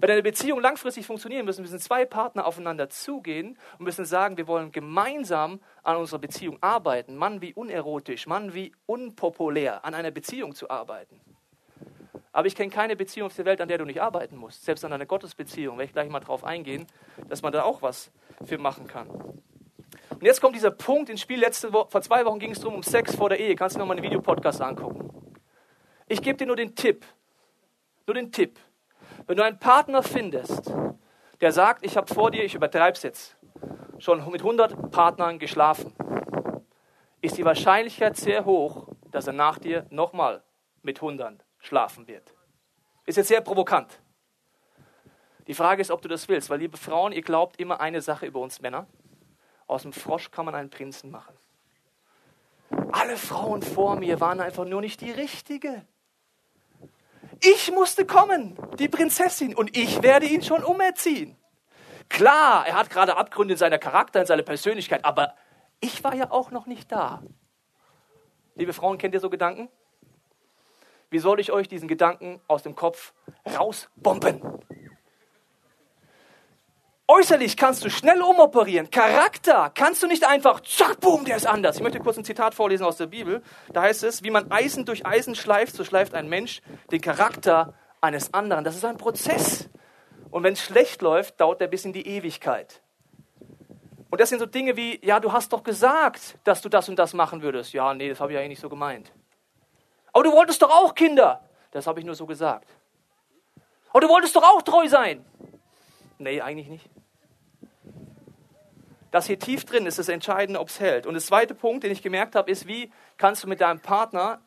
Wenn 0.00 0.12
eine 0.12 0.22
Beziehung 0.22 0.60
langfristig 0.60 1.06
funktionieren 1.06 1.44
müssen, 1.44 1.62
müssen 1.62 1.80
zwei 1.80 2.04
Partner 2.04 2.46
aufeinander 2.46 2.88
zugehen 2.88 3.58
und 3.78 3.84
müssen 3.84 4.04
sagen, 4.04 4.36
wir 4.36 4.46
wollen 4.46 4.70
gemeinsam 4.70 5.60
an 5.82 5.96
unserer 5.96 6.20
Beziehung 6.20 6.58
arbeiten. 6.60 7.16
Mann 7.16 7.40
wie 7.42 7.52
unerotisch, 7.52 8.28
Mann 8.28 8.54
wie 8.54 8.72
unpopulär, 8.86 9.84
an 9.84 9.94
einer 9.94 10.12
Beziehung 10.12 10.54
zu 10.54 10.70
arbeiten. 10.70 11.20
Aber 12.30 12.46
ich 12.46 12.54
kenne 12.54 12.70
keine 12.70 12.94
Beziehung 12.94 13.26
auf 13.26 13.34
der 13.34 13.44
Welt, 13.44 13.60
an 13.60 13.66
der 13.66 13.78
du 13.78 13.84
nicht 13.84 14.00
arbeiten 14.00 14.36
musst. 14.36 14.64
Selbst 14.64 14.84
an 14.84 14.92
einer 14.92 15.06
Gottesbeziehung, 15.06 15.78
werde 15.78 15.86
ich 15.86 15.92
gleich 15.92 16.08
mal 16.08 16.20
drauf 16.20 16.44
eingehen, 16.44 16.86
dass 17.28 17.42
man 17.42 17.52
da 17.52 17.64
auch 17.64 17.82
was 17.82 18.12
für 18.44 18.58
machen 18.58 18.86
kann. 18.86 19.08
Und 19.08 20.22
jetzt 20.22 20.40
kommt 20.40 20.54
dieser 20.54 20.70
Punkt 20.70 21.10
ins 21.10 21.20
Spiel. 21.20 21.40
Letzte 21.40 21.72
Woche, 21.72 21.90
vor 21.90 22.02
zwei 22.02 22.24
Wochen 22.24 22.38
ging 22.38 22.52
es 22.52 22.60
darum, 22.60 22.76
um 22.76 22.82
Sex 22.84 23.16
vor 23.16 23.30
der 23.30 23.40
Ehe. 23.40 23.56
Kannst 23.56 23.74
du 23.74 23.80
noch 23.80 23.86
mal 23.86 23.94
einen 23.94 24.04
Videopodcast 24.04 24.60
angucken. 24.60 25.10
Ich 26.06 26.22
gebe 26.22 26.36
dir 26.36 26.46
nur 26.46 26.56
den 26.56 26.76
Tipp. 26.76 27.04
Nur 28.06 28.14
den 28.14 28.30
Tipp. 28.30 28.60
Wenn 29.28 29.36
du 29.36 29.44
einen 29.44 29.58
Partner 29.58 30.02
findest, 30.02 30.72
der 31.42 31.52
sagt, 31.52 31.84
ich 31.84 31.98
habe 31.98 32.12
vor 32.12 32.30
dir, 32.30 32.44
ich 32.44 32.54
übertreibe 32.54 32.96
es 32.96 33.02
jetzt, 33.02 33.36
schon 33.98 34.26
mit 34.30 34.40
100 34.40 34.90
Partnern 34.90 35.38
geschlafen, 35.38 35.92
ist 37.20 37.36
die 37.36 37.44
Wahrscheinlichkeit 37.44 38.16
sehr 38.16 38.46
hoch, 38.46 38.88
dass 39.10 39.26
er 39.26 39.34
nach 39.34 39.58
dir 39.58 39.84
nochmal 39.90 40.42
mit 40.80 41.02
100 41.02 41.44
schlafen 41.58 42.08
wird. 42.08 42.34
Ist 43.04 43.16
jetzt 43.16 43.28
sehr 43.28 43.42
provokant. 43.42 44.00
Die 45.46 45.52
Frage 45.52 45.82
ist, 45.82 45.90
ob 45.90 46.00
du 46.00 46.08
das 46.08 46.26
willst, 46.30 46.48
weil 46.48 46.60
liebe 46.60 46.78
Frauen, 46.78 47.12
ihr 47.12 47.20
glaubt 47.20 47.60
immer 47.60 47.82
eine 47.82 48.00
Sache 48.00 48.24
über 48.24 48.40
uns 48.40 48.62
Männer. 48.62 48.86
Aus 49.66 49.82
dem 49.82 49.92
Frosch 49.92 50.30
kann 50.30 50.46
man 50.46 50.54
einen 50.54 50.70
Prinzen 50.70 51.10
machen. 51.10 51.34
Alle 52.92 53.18
Frauen 53.18 53.60
vor 53.60 53.96
mir 53.96 54.20
waren 54.22 54.40
einfach 54.40 54.64
nur 54.64 54.80
nicht 54.80 55.02
die 55.02 55.10
richtige. 55.10 55.84
Ich 57.40 57.70
musste 57.70 58.04
kommen, 58.04 58.58
die 58.78 58.88
Prinzessin, 58.88 59.54
und 59.54 59.76
ich 59.76 60.02
werde 60.02 60.26
ihn 60.26 60.42
schon 60.42 60.64
umerziehen. 60.64 61.36
Klar, 62.08 62.66
er 62.66 62.74
hat 62.74 62.90
gerade 62.90 63.16
Abgründe 63.16 63.54
in 63.54 63.58
seiner 63.58 63.78
Charakter, 63.78 64.20
in 64.20 64.26
seiner 64.26 64.42
Persönlichkeit, 64.42 65.04
aber 65.04 65.34
ich 65.80 66.02
war 66.02 66.14
ja 66.14 66.30
auch 66.30 66.50
noch 66.50 66.66
nicht 66.66 66.90
da. 66.90 67.22
Liebe 68.54 68.72
Frauen, 68.72 68.98
kennt 68.98 69.14
ihr 69.14 69.20
so 69.20 69.30
Gedanken? 69.30 69.68
Wie 71.10 71.20
soll 71.20 71.38
ich 71.38 71.52
euch 71.52 71.68
diesen 71.68 71.86
Gedanken 71.86 72.40
aus 72.48 72.62
dem 72.62 72.74
Kopf 72.74 73.12
rausbomben? 73.56 74.42
Äußerlich 77.10 77.56
kannst 77.56 77.82
du 77.86 77.88
schnell 77.88 78.20
umoperieren. 78.20 78.90
Charakter 78.90 79.70
kannst 79.74 80.02
du 80.02 80.06
nicht 80.06 80.28
einfach, 80.28 80.60
zack, 80.60 81.00
boom, 81.00 81.24
der 81.24 81.38
ist 81.38 81.46
anders. 81.46 81.76
Ich 81.76 81.82
möchte 81.82 82.00
kurz 82.00 82.18
ein 82.18 82.24
Zitat 82.24 82.54
vorlesen 82.54 82.84
aus 82.84 82.98
der 82.98 83.06
Bibel. 83.06 83.42
Da 83.72 83.80
heißt 83.80 84.04
es, 84.04 84.22
wie 84.22 84.30
man 84.30 84.52
Eisen 84.52 84.84
durch 84.84 85.06
Eisen 85.06 85.34
schleift, 85.34 85.74
so 85.74 85.84
schleift 85.84 86.12
ein 86.12 86.28
Mensch 86.28 86.60
den 86.90 87.00
Charakter 87.00 87.72
eines 88.02 88.34
anderen. 88.34 88.62
Das 88.62 88.76
ist 88.76 88.84
ein 88.84 88.98
Prozess. 88.98 89.70
Und 90.30 90.42
wenn 90.42 90.52
es 90.52 90.60
schlecht 90.60 91.00
läuft, 91.00 91.40
dauert 91.40 91.62
der 91.62 91.68
bis 91.68 91.86
in 91.86 91.94
die 91.94 92.06
Ewigkeit. 92.06 92.82
Und 94.10 94.20
das 94.20 94.28
sind 94.28 94.38
so 94.38 94.46
Dinge 94.46 94.76
wie, 94.76 95.00
ja, 95.02 95.18
du 95.18 95.32
hast 95.32 95.54
doch 95.54 95.62
gesagt, 95.62 96.36
dass 96.44 96.60
du 96.60 96.68
das 96.68 96.90
und 96.90 96.98
das 96.98 97.14
machen 97.14 97.40
würdest. 97.40 97.72
Ja, 97.72 97.94
nee, 97.94 98.10
das 98.10 98.20
habe 98.20 98.32
ich 98.32 98.36
ja 98.36 98.42
eh 98.42 98.48
nicht 98.48 98.60
so 98.60 98.68
gemeint. 98.68 99.12
Aber 100.12 100.24
du 100.24 100.32
wolltest 100.32 100.60
doch 100.60 100.70
auch 100.70 100.94
Kinder. 100.94 101.42
Das 101.70 101.86
habe 101.86 102.00
ich 102.00 102.04
nur 102.04 102.14
so 102.14 102.26
gesagt. 102.26 102.68
Aber 103.90 104.00
du 104.02 104.08
wolltest 104.10 104.36
doch 104.36 104.42
auch 104.42 104.60
treu 104.60 104.86
sein. 104.88 105.24
Nee, 106.18 106.42
eigentlich 106.42 106.68
nicht. 106.68 106.90
Das 109.10 109.26
hier 109.26 109.38
tief 109.38 109.64
drin 109.64 109.86
ist 109.86 109.98
das 109.98 110.08
Entscheidende, 110.08 110.60
ob 110.60 110.68
es 110.68 110.80
hält. 110.80 111.06
Und 111.06 111.14
der 111.14 111.22
zweite 111.22 111.54
Punkt, 111.54 111.84
den 111.84 111.92
ich 111.92 112.02
gemerkt 112.02 112.34
habe, 112.34 112.50
ist, 112.50 112.66
wie 112.66 112.92
kannst 113.16 113.42
du 113.42 113.48
mit 113.48 113.60
deinem 113.60 113.80
Partner 113.80 114.40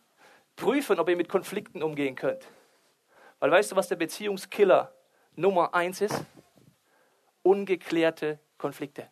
prüfen, 0.55 0.99
ob 0.99 1.09
ihr 1.09 1.17
mit 1.17 1.29
Konflikten 1.29 1.83
umgehen 1.83 2.15
könnt. 2.15 2.47
Weil 3.39 3.51
weißt 3.51 3.71
du, 3.71 3.75
was 3.75 3.87
der 3.87 3.95
Beziehungskiller 3.95 4.93
Nummer 5.35 5.73
eins 5.73 6.01
ist? 6.01 6.23
Ungeklärte 7.41 8.39
Konflikte. 8.57 9.07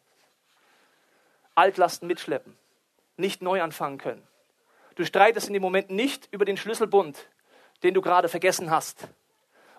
Altlasten 1.56 2.08
mitschleppen, 2.08 2.56
nicht 3.18 3.42
neu 3.42 3.62
anfangen 3.62 3.98
können. 3.98 4.26
Du 4.96 5.06
streitest 5.06 5.48
in 5.48 5.54
dem 5.54 5.62
Moment 5.62 5.90
nicht 5.90 6.30
über 6.32 6.46
den 6.46 6.58
Schlüsselbund, 6.58 7.28
den 7.84 7.94
du 7.94 8.02
gerade 8.02 8.30
vergessen 8.30 8.70
hast. 8.70 9.08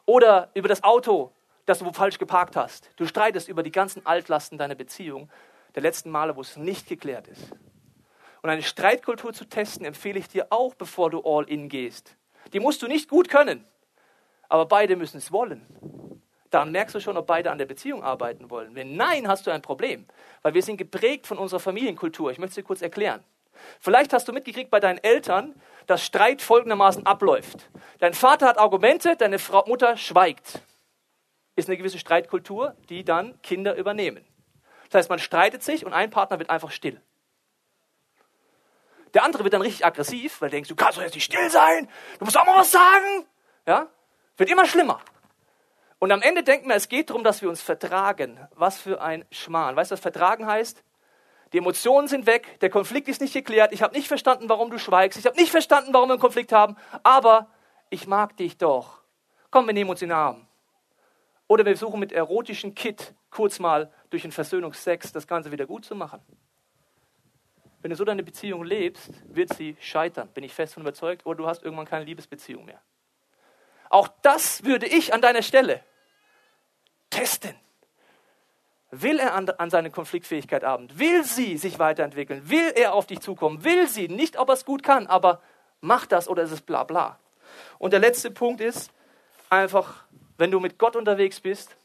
Oder 0.07 0.51
über 0.55 0.69
das 0.69 0.83
Auto, 0.83 1.33
das 1.67 1.79
du 1.79 1.93
falsch 1.93 2.19
geparkt 2.19 2.57
hast. 2.57 2.91
Du 2.97 3.07
streitest 3.07 3.49
über 3.49 3.63
die 3.63 3.71
ganzen 3.71 4.05
Altlasten 4.05 4.59
deiner 4.59 4.75
Beziehung 4.75 5.31
der 5.75 5.83
letzten 5.83 6.11
Male, 6.11 6.37
wo 6.37 6.41
es 6.41 6.57
nicht 6.57 6.89
geklärt 6.89 7.29
ist. 7.29 7.53
Und 8.43 8.51
eine 8.51 8.63
Streitkultur 8.63 9.33
zu 9.33 9.45
testen, 9.45 9.85
empfehle 9.85 10.19
ich 10.19 10.29
dir 10.29 10.47
auch, 10.51 10.75
bevor 10.75 11.11
du 11.11 11.21
all 11.21 11.45
in 11.49 11.69
gehst. 11.69 12.17
Die 12.53 12.61
musst 12.61 12.83
du 12.83 12.87
nicht 12.87 13.09
gut 13.09 13.29
können, 13.29 13.65
aber 14.49 14.67
beide 14.67 14.97
müssen 14.97 15.19
es 15.19 15.31
wollen. 15.31 15.67
Dann 16.51 16.73
merkst 16.73 16.95
du 16.95 17.01
schon, 17.01 17.17
ob 17.17 17.27
beide 17.27 17.51
an 17.51 17.59
der 17.59 17.67
Beziehung 17.67 18.03
arbeiten 18.03 18.51
wollen. 18.51 18.75
Wenn 18.75 18.97
nein, 18.97 19.29
hast 19.29 19.47
du 19.47 19.53
ein 19.53 19.63
Problem, 19.63 20.07
weil 20.43 20.55
wir 20.55 20.63
sind 20.63 20.79
geprägt 20.79 21.27
von 21.27 21.39
unserer 21.39 21.61
Familienkultur. 21.61 22.33
Ich 22.33 22.39
möchte 22.39 22.51
es 22.51 22.55
dir 22.57 22.63
kurz 22.65 22.83
erklären. 22.83 23.23
Vielleicht 23.79 24.13
hast 24.13 24.27
du 24.27 24.33
mitgekriegt 24.33 24.71
bei 24.71 24.81
deinen 24.81 24.99
Eltern, 24.99 25.55
dass 25.87 26.05
Streit 26.05 26.43
folgendermaßen 26.43 27.07
abläuft. 27.07 27.71
Dein 27.99 28.15
Vater 28.15 28.47
hat 28.47 28.59
Argumente, 28.59 29.17
deine 29.17 29.39
Frau, 29.39 29.65
Mutter 29.67 29.97
schweigt. 29.97 30.61
Ist 31.57 31.69
eine 31.69 31.77
gewisse 31.77 31.99
Streitkultur, 31.99 32.75
die 32.89 33.05
dann 33.05 33.41
Kinder 33.43 33.77
übernehmen. 33.77 34.25
Das 34.91 35.01
heißt, 35.01 35.11
man 35.11 35.19
streitet 35.19 35.63
sich 35.63 35.87
und 35.87 35.93
ein 35.93 36.11
Partner 36.11 36.39
wird 36.39 36.51
einfach 36.51 36.71
still. 36.71 37.01
Der 39.15 39.25
andere 39.25 39.45
wird 39.45 39.55
dann 39.55 39.63
richtig 39.63 39.85
aggressiv, 39.85 40.41
weil 40.41 40.49
er 40.49 40.53
denkt, 40.53 40.71
du 40.71 40.77
kannst 40.77 40.99
doch 40.99 41.03
jetzt 41.03 41.15
nicht 41.15 41.25
still 41.25 41.51
sein, 41.51 41.89
du 42.19 42.25
musst 42.25 42.39
auch 42.39 42.47
mal 42.47 42.57
was 42.57 42.71
sagen. 42.71 43.27
Ja? 43.67 43.89
Wird 44.37 44.51
immer 44.51 44.67
schlimmer. 44.67 45.01
Und 45.99 46.13
am 46.13 46.23
Ende 46.23 46.43
denken 46.43 46.69
wir, 46.69 46.77
es 46.77 46.89
geht 46.89 47.11
darum, 47.11 47.25
dass 47.25 47.43
wir 47.43 47.49
uns 47.49 47.61
vertragen. 47.61 48.41
Was 48.55 48.79
für 48.79 49.01
ein 49.01 49.25
Schmarrn. 49.31 49.77
Weißt 49.77 49.91
du, 49.91 49.95
was 49.95 50.01
vertragen 50.01 50.47
heißt? 50.47 50.83
Die 51.53 51.59
Emotionen 51.59 52.09
sind 52.09 52.27
weg, 52.27 52.61
der 52.61 52.71
Konflikt 52.71 53.09
ist 53.09 53.21
nicht 53.21 53.35
geklärt, 53.35 53.73
ich 53.73 53.83
habe 53.83 53.95
nicht 53.95 54.07
verstanden, 54.07 54.49
warum 54.49 54.71
du 54.71 54.79
schweigst, 54.79 55.19
ich 55.19 55.27
habe 55.27 55.37
nicht 55.37 55.51
verstanden, 55.51 55.93
warum 55.93 56.09
wir 56.09 56.13
einen 56.13 56.21
Konflikt 56.21 56.53
haben, 56.53 56.77
aber 57.03 57.51
ich 57.91 58.07
mag 58.07 58.37
dich 58.37 58.57
doch. 58.57 59.03
Komm, 59.51 59.67
wir 59.67 59.75
nehmen 59.75 59.91
uns 59.91 60.01
in 60.01 60.11
den 60.11 60.17
Arm. 60.17 60.47
Oder 61.51 61.65
wir 61.65 61.77
versuchen 61.77 61.99
mit 61.99 62.13
erotischen 62.13 62.77
Kit 62.77 63.13
kurz 63.29 63.59
mal 63.59 63.91
durch 64.11 64.23
den 64.23 64.31
Versöhnungsex 64.31 65.11
das 65.11 65.27
Ganze 65.27 65.51
wieder 65.51 65.67
gut 65.67 65.85
zu 65.85 65.97
machen. 65.97 66.21
Wenn 67.83 67.91
du 67.91 67.97
so 67.97 68.05
deine 68.05 68.23
Beziehung 68.23 68.63
lebst, 68.63 69.11
wird 69.35 69.53
sie 69.55 69.77
scheitern, 69.81 70.29
bin 70.29 70.45
ich 70.45 70.55
fest 70.55 70.75
von 70.75 70.85
überzeugt, 70.85 71.27
oder 71.27 71.39
du 71.39 71.47
hast 71.49 71.65
irgendwann 71.65 71.87
keine 71.87 72.05
Liebesbeziehung 72.05 72.67
mehr. 72.67 72.81
Auch 73.89 74.07
das 74.23 74.63
würde 74.63 74.87
ich 74.87 75.13
an 75.13 75.23
deiner 75.23 75.43
Stelle 75.43 75.83
testen. 77.11 77.57
Will 78.93 79.19
er 79.19 79.35
an, 79.35 79.51
an 79.51 79.71
seine 79.71 79.91
Konfliktfähigkeit 79.91 80.63
arbeiten? 80.63 81.01
Will 81.01 81.25
sie 81.25 81.57
sich 81.57 81.81
weiterentwickeln? 81.81 82.49
Will 82.49 82.73
er 82.77 82.95
auf 82.95 83.09
dich 83.09 83.19
zukommen? 83.19 83.65
Will 83.65 83.89
sie? 83.89 84.07
Nicht, 84.07 84.39
ob 84.39 84.51
er 84.51 84.55
es 84.55 84.65
gut 84.65 84.85
kann, 84.85 85.09
aber 85.09 85.43
macht 85.81 86.13
das 86.13 86.29
oder 86.29 86.45
ist 86.45 86.53
es 86.53 86.61
bla 86.61 86.85
bla. 86.85 87.19
Und 87.81 87.93
der 87.93 87.99
letzte 87.99 88.31
Punkt 88.31 88.61
ist 88.61 88.93
einfach, 89.49 90.05
wenn 90.41 90.51
du 90.51 90.59
mit 90.59 90.79
Gott 90.79 90.97
unterwegs 90.97 91.39
bist, 91.39 91.77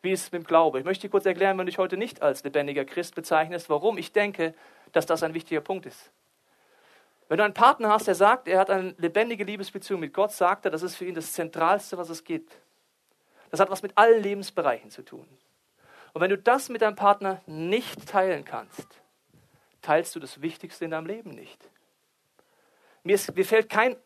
wie 0.00 0.10
ist 0.10 0.22
es 0.22 0.32
mit 0.32 0.42
dem 0.42 0.46
Glaube? 0.46 0.78
Ich 0.78 0.86
möchte 0.86 1.02
dir 1.02 1.10
kurz 1.10 1.26
erklären, 1.26 1.58
wenn 1.58 1.66
du 1.66 1.70
dich 1.70 1.76
heute 1.76 1.98
nicht 1.98 2.22
als 2.22 2.42
lebendiger 2.42 2.86
Christ 2.86 3.14
bezeichnest, 3.14 3.68
warum 3.68 3.98
ich 3.98 4.10
denke, 4.10 4.54
dass 4.92 5.04
das 5.04 5.22
ein 5.22 5.34
wichtiger 5.34 5.60
Punkt 5.60 5.84
ist. 5.84 6.10
Wenn 7.28 7.36
du 7.36 7.44
einen 7.44 7.52
Partner 7.52 7.90
hast, 7.90 8.06
der 8.06 8.14
sagt, 8.14 8.48
er 8.48 8.58
hat 8.58 8.70
eine 8.70 8.94
lebendige 8.96 9.44
Liebesbeziehung 9.44 10.00
mit 10.00 10.14
Gott, 10.14 10.32
sagt 10.32 10.64
er, 10.64 10.70
das 10.70 10.82
ist 10.82 10.96
für 10.96 11.04
ihn 11.04 11.14
das 11.14 11.34
Zentralste, 11.34 11.98
was 11.98 12.08
es 12.08 12.24
gibt. 12.24 12.56
Das 13.50 13.60
hat 13.60 13.68
was 13.68 13.82
mit 13.82 13.92
allen 13.96 14.22
Lebensbereichen 14.22 14.90
zu 14.90 15.02
tun. 15.02 15.28
Und 16.14 16.22
wenn 16.22 16.30
du 16.30 16.38
das 16.38 16.70
mit 16.70 16.80
deinem 16.80 16.96
Partner 16.96 17.42
nicht 17.44 18.08
teilen 18.08 18.46
kannst, 18.46 18.88
teilst 19.82 20.16
du 20.16 20.20
das 20.20 20.40
Wichtigste 20.40 20.86
in 20.86 20.92
deinem 20.92 21.06
Leben 21.06 21.30
nicht. 21.32 21.69
Mir, 23.02 23.14
ist, 23.14 23.34
mir 23.34 23.44
fällt 23.44 23.68
kein, 23.70 23.96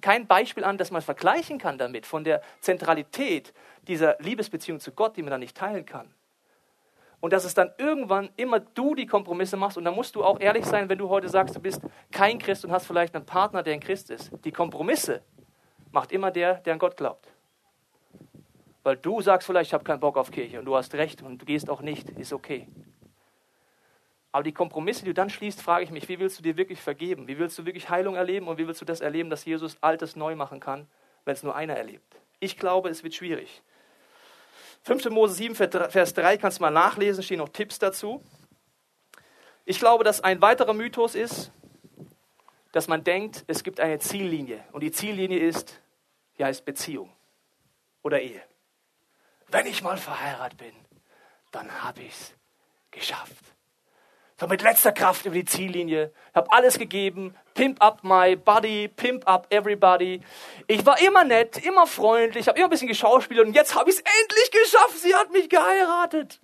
kein 0.00 0.26
Beispiel 0.26 0.64
an, 0.64 0.78
das 0.78 0.90
man 0.90 1.02
vergleichen 1.02 1.58
kann 1.58 1.76
damit, 1.76 2.06
von 2.06 2.22
der 2.22 2.40
Zentralität 2.60 3.52
dieser 3.88 4.16
Liebesbeziehung 4.20 4.78
zu 4.78 4.92
Gott, 4.92 5.16
die 5.16 5.22
man 5.22 5.30
dann 5.30 5.40
nicht 5.40 5.56
teilen 5.56 5.84
kann. 5.84 6.12
Und 7.20 7.32
dass 7.32 7.44
es 7.44 7.54
dann 7.54 7.72
irgendwann 7.78 8.28
immer 8.36 8.60
du 8.60 8.94
die 8.94 9.06
Kompromisse 9.06 9.56
machst. 9.56 9.76
Und 9.76 9.84
da 9.84 9.90
musst 9.90 10.14
du 10.14 10.22
auch 10.22 10.38
ehrlich 10.38 10.64
sein, 10.64 10.88
wenn 10.88 10.98
du 10.98 11.08
heute 11.08 11.28
sagst, 11.28 11.56
du 11.56 11.60
bist 11.60 11.80
kein 12.12 12.38
Christ 12.38 12.64
und 12.64 12.70
hast 12.70 12.86
vielleicht 12.86 13.16
einen 13.16 13.26
Partner, 13.26 13.62
der 13.62 13.72
ein 13.72 13.80
Christ 13.80 14.10
ist. 14.10 14.30
Die 14.44 14.52
Kompromisse 14.52 15.22
macht 15.90 16.12
immer 16.12 16.30
der, 16.30 16.54
der 16.56 16.74
an 16.74 16.78
Gott 16.78 16.96
glaubt. 16.96 17.26
Weil 18.84 18.96
du 18.96 19.20
sagst 19.20 19.46
vielleicht, 19.46 19.70
ich 19.70 19.74
habe 19.74 19.82
keinen 19.82 19.98
Bock 19.98 20.16
auf 20.16 20.30
Kirche 20.30 20.60
und 20.60 20.66
du 20.66 20.76
hast 20.76 20.94
recht 20.94 21.22
und 21.22 21.38
du 21.38 21.46
gehst 21.46 21.68
auch 21.68 21.80
nicht, 21.80 22.10
ist 22.10 22.32
okay. 22.32 22.68
Aber 24.36 24.42
die 24.42 24.52
Kompromisse, 24.52 25.00
die 25.00 25.06
du 25.06 25.14
dann 25.14 25.30
schließt, 25.30 25.62
frage 25.62 25.84
ich 25.84 25.90
mich, 25.90 26.10
wie 26.10 26.18
willst 26.18 26.38
du 26.38 26.42
dir 26.42 26.58
wirklich 26.58 26.78
vergeben? 26.78 27.26
Wie 27.26 27.38
willst 27.38 27.58
du 27.58 27.64
wirklich 27.64 27.88
Heilung 27.88 28.16
erleben 28.16 28.48
und 28.48 28.58
wie 28.58 28.66
willst 28.66 28.82
du 28.82 28.84
das 28.84 29.00
erleben, 29.00 29.30
dass 29.30 29.46
Jesus 29.46 29.78
Altes 29.80 30.14
neu 30.14 30.36
machen 30.36 30.60
kann, 30.60 30.86
wenn 31.24 31.32
es 31.32 31.42
nur 31.42 31.56
einer 31.56 31.74
erlebt? 31.74 32.20
Ich 32.38 32.58
glaube, 32.58 32.90
es 32.90 33.02
wird 33.02 33.14
schwierig. 33.14 33.62
5. 34.82 35.08
Mose 35.08 35.32
7, 35.32 35.54
Vers 35.54 36.12
3 36.12 36.36
kannst 36.36 36.58
du 36.58 36.64
mal 36.64 36.70
nachlesen, 36.70 37.22
stehen 37.22 37.38
noch 37.38 37.48
Tipps 37.48 37.78
dazu. 37.78 38.22
Ich 39.64 39.78
glaube, 39.78 40.04
dass 40.04 40.20
ein 40.20 40.42
weiterer 40.42 40.74
Mythos 40.74 41.14
ist, 41.14 41.50
dass 42.72 42.88
man 42.88 43.04
denkt, 43.04 43.42
es 43.46 43.64
gibt 43.64 43.80
eine 43.80 43.98
Ziellinie. 44.00 44.62
Und 44.72 44.82
die 44.82 44.92
Ziellinie 44.92 45.38
ist, 45.38 45.80
die 46.36 46.44
heißt 46.44 46.62
Beziehung 46.66 47.10
oder 48.02 48.20
Ehe. 48.20 48.42
Wenn 49.48 49.64
ich 49.64 49.82
mal 49.82 49.96
verheiratet 49.96 50.58
bin, 50.58 50.74
dann 51.52 51.82
habe 51.82 52.02
ich 52.02 52.12
es 52.12 52.34
geschafft. 52.90 53.55
So 54.38 54.46
mit 54.46 54.60
letzter 54.60 54.92
Kraft 54.92 55.24
über 55.24 55.34
die 55.34 55.46
Ziellinie. 55.46 56.12
Ich 56.30 56.36
habe 56.36 56.52
alles 56.52 56.78
gegeben. 56.78 57.34
Pimp 57.54 57.82
up 57.82 58.04
my 58.04 58.36
body, 58.36 58.86
pimp 58.88 59.26
up 59.26 59.46
everybody. 59.48 60.20
Ich 60.66 60.84
war 60.84 61.00
immer 61.00 61.24
nett, 61.24 61.64
immer 61.64 61.86
freundlich, 61.86 62.46
habe 62.46 62.58
immer 62.58 62.66
ein 62.66 62.70
bisschen 62.70 62.88
geschauspielt 62.88 63.46
und 63.46 63.54
jetzt 63.54 63.74
habe 63.74 63.88
ich 63.88 63.96
es 63.96 64.02
endlich 64.02 64.50
geschafft. 64.50 64.98
Sie 64.98 65.14
hat 65.14 65.32
mich 65.32 65.48
geheiratet. 65.48 66.38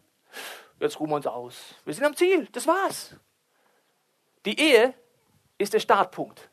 Jetzt 0.80 0.98
ruhen 1.00 1.10
wir 1.10 1.16
uns 1.16 1.26
aus. 1.26 1.74
Wir 1.84 1.92
sind 1.92 2.04
am 2.04 2.16
Ziel. 2.16 2.48
Das 2.52 2.66
war's. 2.66 3.14
Die 4.46 4.58
Ehe 4.58 4.94
ist 5.58 5.74
der 5.74 5.80
Startpunkt, 5.80 6.48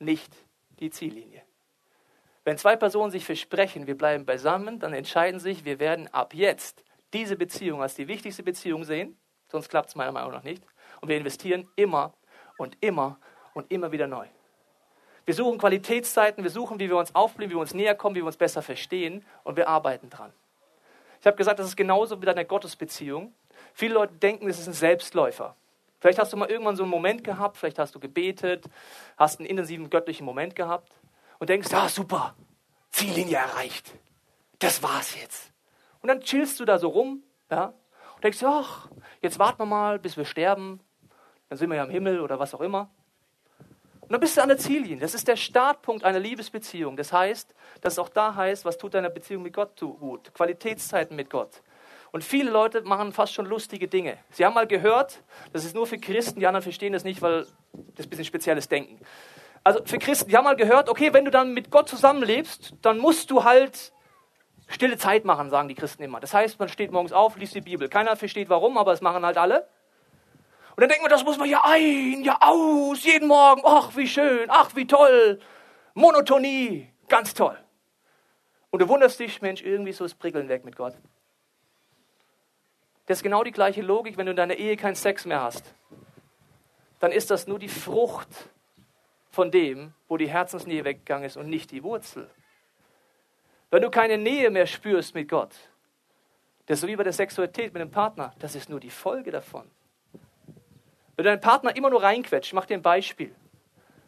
nicht 0.00 0.32
die 0.80 0.90
Ziellinie. 0.90 1.42
Wenn 2.42 2.58
zwei 2.58 2.74
Personen 2.74 3.12
sich 3.12 3.24
versprechen, 3.24 3.86
wir 3.86 3.96
bleiben 3.96 4.26
beisammen, 4.26 4.80
dann 4.80 4.92
entscheiden 4.92 5.38
sich, 5.38 5.64
wir 5.64 5.78
werden 5.78 6.08
ab 6.08 6.34
jetzt 6.34 6.82
diese 7.12 7.36
Beziehung 7.36 7.80
als 7.80 7.94
die 7.94 8.08
wichtigste 8.08 8.42
Beziehung 8.42 8.82
sehen 8.82 9.16
sonst 9.50 9.68
klappt 9.68 9.90
es 9.90 9.94
meiner 9.94 10.12
Meinung 10.12 10.32
nach 10.32 10.42
nicht. 10.42 10.62
Und 11.00 11.08
wir 11.08 11.16
investieren 11.16 11.68
immer 11.76 12.12
und 12.58 12.76
immer 12.80 13.18
und 13.54 13.70
immer 13.70 13.92
wieder 13.92 14.06
neu. 14.06 14.26
Wir 15.24 15.34
suchen 15.34 15.58
Qualitätszeiten, 15.58 16.42
wir 16.42 16.50
suchen, 16.50 16.80
wie 16.80 16.88
wir 16.88 16.96
uns 16.96 17.14
aufblühen, 17.14 17.50
wie 17.50 17.54
wir 17.54 17.60
uns 17.60 17.74
näher 17.74 17.94
kommen, 17.94 18.16
wie 18.16 18.20
wir 18.20 18.26
uns 18.26 18.36
besser 18.36 18.62
verstehen 18.62 19.24
und 19.44 19.56
wir 19.56 19.68
arbeiten 19.68 20.10
dran. 20.10 20.32
Ich 21.20 21.26
habe 21.26 21.36
gesagt, 21.36 21.58
das 21.58 21.66
ist 21.66 21.76
genauso 21.76 22.20
wie 22.20 22.26
deine 22.26 22.44
Gottesbeziehung. 22.44 23.34
Viele 23.74 23.94
Leute 23.94 24.14
denken, 24.14 24.48
es 24.48 24.58
ist 24.58 24.66
ein 24.66 24.72
Selbstläufer. 24.72 25.54
Vielleicht 26.00 26.18
hast 26.18 26.32
du 26.32 26.36
mal 26.38 26.50
irgendwann 26.50 26.76
so 26.76 26.82
einen 26.82 26.90
Moment 26.90 27.22
gehabt, 27.22 27.58
vielleicht 27.58 27.78
hast 27.78 27.94
du 27.94 28.00
gebetet, 28.00 28.64
hast 29.18 29.38
einen 29.38 29.48
intensiven 29.48 29.90
göttlichen 29.90 30.24
Moment 30.24 30.56
gehabt 30.56 30.90
und 31.38 31.50
denkst, 31.50 31.70
ja 31.70 31.88
super, 31.88 32.34
Ziellinie 32.90 33.36
erreicht. 33.36 33.92
Das 34.58 34.82
war's 34.82 35.14
jetzt. 35.20 35.52
Und 36.00 36.08
dann 36.08 36.20
chillst 36.20 36.58
du 36.58 36.64
da 36.64 36.78
so 36.78 36.88
rum, 36.88 37.22
ja, 37.50 37.74
und 38.14 38.24
denkst, 38.24 38.42
ach, 38.42 38.88
jetzt 39.20 39.38
warten 39.38 39.58
wir 39.60 39.66
mal, 39.66 39.98
bis 39.98 40.16
wir 40.16 40.24
sterben. 40.24 40.80
Dann 41.48 41.58
sind 41.58 41.70
wir 41.70 41.76
ja 41.76 41.84
im 41.84 41.90
Himmel 41.90 42.20
oder 42.20 42.38
was 42.38 42.54
auch 42.54 42.60
immer. 42.60 42.90
Und 44.00 44.14
dann 44.14 44.20
bist 44.20 44.36
du 44.36 44.42
an 44.42 44.48
der 44.48 44.58
Ziellinie. 44.58 44.98
Das 44.98 45.14
ist 45.14 45.28
der 45.28 45.36
Startpunkt 45.36 46.04
einer 46.04 46.18
Liebesbeziehung. 46.18 46.96
Das 46.96 47.12
heißt, 47.12 47.54
dass 47.80 47.92
es 47.94 47.98
auch 47.98 48.08
da 48.08 48.34
heißt, 48.34 48.64
was 48.64 48.76
tut 48.76 48.94
deine 48.94 49.10
Beziehung 49.10 49.42
mit 49.42 49.52
Gott 49.52 49.78
gut? 49.78 50.34
Qualitätszeiten 50.34 51.14
mit 51.16 51.30
Gott. 51.30 51.62
Und 52.12 52.24
viele 52.24 52.50
Leute 52.50 52.82
machen 52.82 53.12
fast 53.12 53.34
schon 53.34 53.46
lustige 53.46 53.86
Dinge. 53.86 54.18
Sie 54.30 54.44
haben 54.44 54.54
mal 54.54 54.66
gehört, 54.66 55.22
das 55.52 55.64
ist 55.64 55.76
nur 55.76 55.86
für 55.86 55.98
Christen, 55.98 56.40
die 56.40 56.46
anderen 56.46 56.62
verstehen 56.62 56.92
das 56.92 57.04
nicht, 57.04 57.22
weil 57.22 57.42
das 57.42 57.50
ist 57.98 58.06
ein 58.06 58.10
bisschen 58.10 58.24
spezielles 58.24 58.68
Denken. 58.68 58.98
Also 59.62 59.80
für 59.84 59.98
Christen, 59.98 60.28
die 60.28 60.36
haben 60.36 60.44
mal 60.44 60.56
gehört, 60.56 60.88
okay, 60.88 61.12
wenn 61.12 61.24
du 61.24 61.30
dann 61.30 61.54
mit 61.54 61.70
Gott 61.70 61.88
zusammenlebst, 61.88 62.74
dann 62.82 62.98
musst 62.98 63.30
du 63.30 63.44
halt 63.44 63.92
Stille 64.70 64.96
Zeit 64.96 65.24
machen, 65.24 65.50
sagen 65.50 65.68
die 65.68 65.74
Christen 65.74 66.02
immer. 66.04 66.20
Das 66.20 66.32
heißt, 66.32 66.58
man 66.60 66.68
steht 66.68 66.92
morgens 66.92 67.12
auf, 67.12 67.36
liest 67.36 67.54
die 67.54 67.60
Bibel. 67.60 67.88
Keiner 67.88 68.14
versteht 68.14 68.48
warum, 68.48 68.78
aber 68.78 68.92
es 68.92 69.00
machen 69.00 69.24
halt 69.26 69.36
alle. 69.36 69.68
Und 70.76 70.82
dann 70.82 70.88
denkt 70.88 71.02
man, 71.02 71.10
das 71.10 71.24
muss 71.24 71.38
man 71.38 71.48
ja 71.48 71.62
ein, 71.64 72.22
ja 72.22 72.38
aus, 72.40 73.04
jeden 73.04 73.26
Morgen. 73.26 73.62
Ach, 73.64 73.96
wie 73.96 74.06
schön, 74.06 74.48
ach, 74.48 74.76
wie 74.76 74.86
toll. 74.86 75.40
Monotonie, 75.94 76.88
ganz 77.08 77.34
toll. 77.34 77.58
Und 78.70 78.80
du 78.80 78.88
wunderst 78.88 79.18
dich, 79.18 79.42
Mensch, 79.42 79.62
irgendwie 79.62 79.92
so 79.92 80.04
ist 80.04 80.14
Prickeln 80.14 80.48
weg 80.48 80.64
mit 80.64 80.76
Gott. 80.76 80.94
Das 83.06 83.18
ist 83.18 83.22
genau 83.24 83.42
die 83.42 83.50
gleiche 83.50 83.82
Logik, 83.82 84.16
wenn 84.16 84.26
du 84.26 84.30
in 84.30 84.36
deiner 84.36 84.54
Ehe 84.54 84.76
keinen 84.76 84.94
Sex 84.94 85.26
mehr 85.26 85.42
hast. 85.42 85.74
Dann 87.00 87.10
ist 87.10 87.32
das 87.32 87.48
nur 87.48 87.58
die 87.58 87.68
Frucht 87.68 88.28
von 89.30 89.50
dem, 89.50 89.94
wo 90.06 90.16
die 90.16 90.28
Herzensnähe 90.28 90.84
weggegangen 90.84 91.24
ist 91.24 91.36
und 91.36 91.48
nicht 91.48 91.72
die 91.72 91.82
Wurzel. 91.82 92.30
Wenn 93.70 93.82
du 93.82 93.90
keine 93.90 94.18
Nähe 94.18 94.50
mehr 94.50 94.66
spürst 94.66 95.14
mit 95.14 95.28
Gott, 95.28 95.54
das 96.66 96.76
ist 96.76 96.80
so 96.82 96.88
wie 96.88 96.96
bei 96.96 97.04
der 97.04 97.12
Sexualität 97.12 97.72
mit 97.72 97.80
dem 97.80 97.90
Partner, 97.90 98.32
das 98.38 98.54
ist 98.54 98.68
nur 98.68 98.80
die 98.80 98.90
Folge 98.90 99.30
davon. 99.30 99.70
Wenn 101.16 101.24
du 101.24 101.30
deinen 101.30 101.40
Partner 101.40 101.74
immer 101.76 101.90
nur 101.90 102.02
reinquetscht, 102.02 102.48
ich 102.48 102.52
mache 102.52 102.68
dir 102.68 102.74
ein 102.74 102.82
Beispiel. 102.82 103.34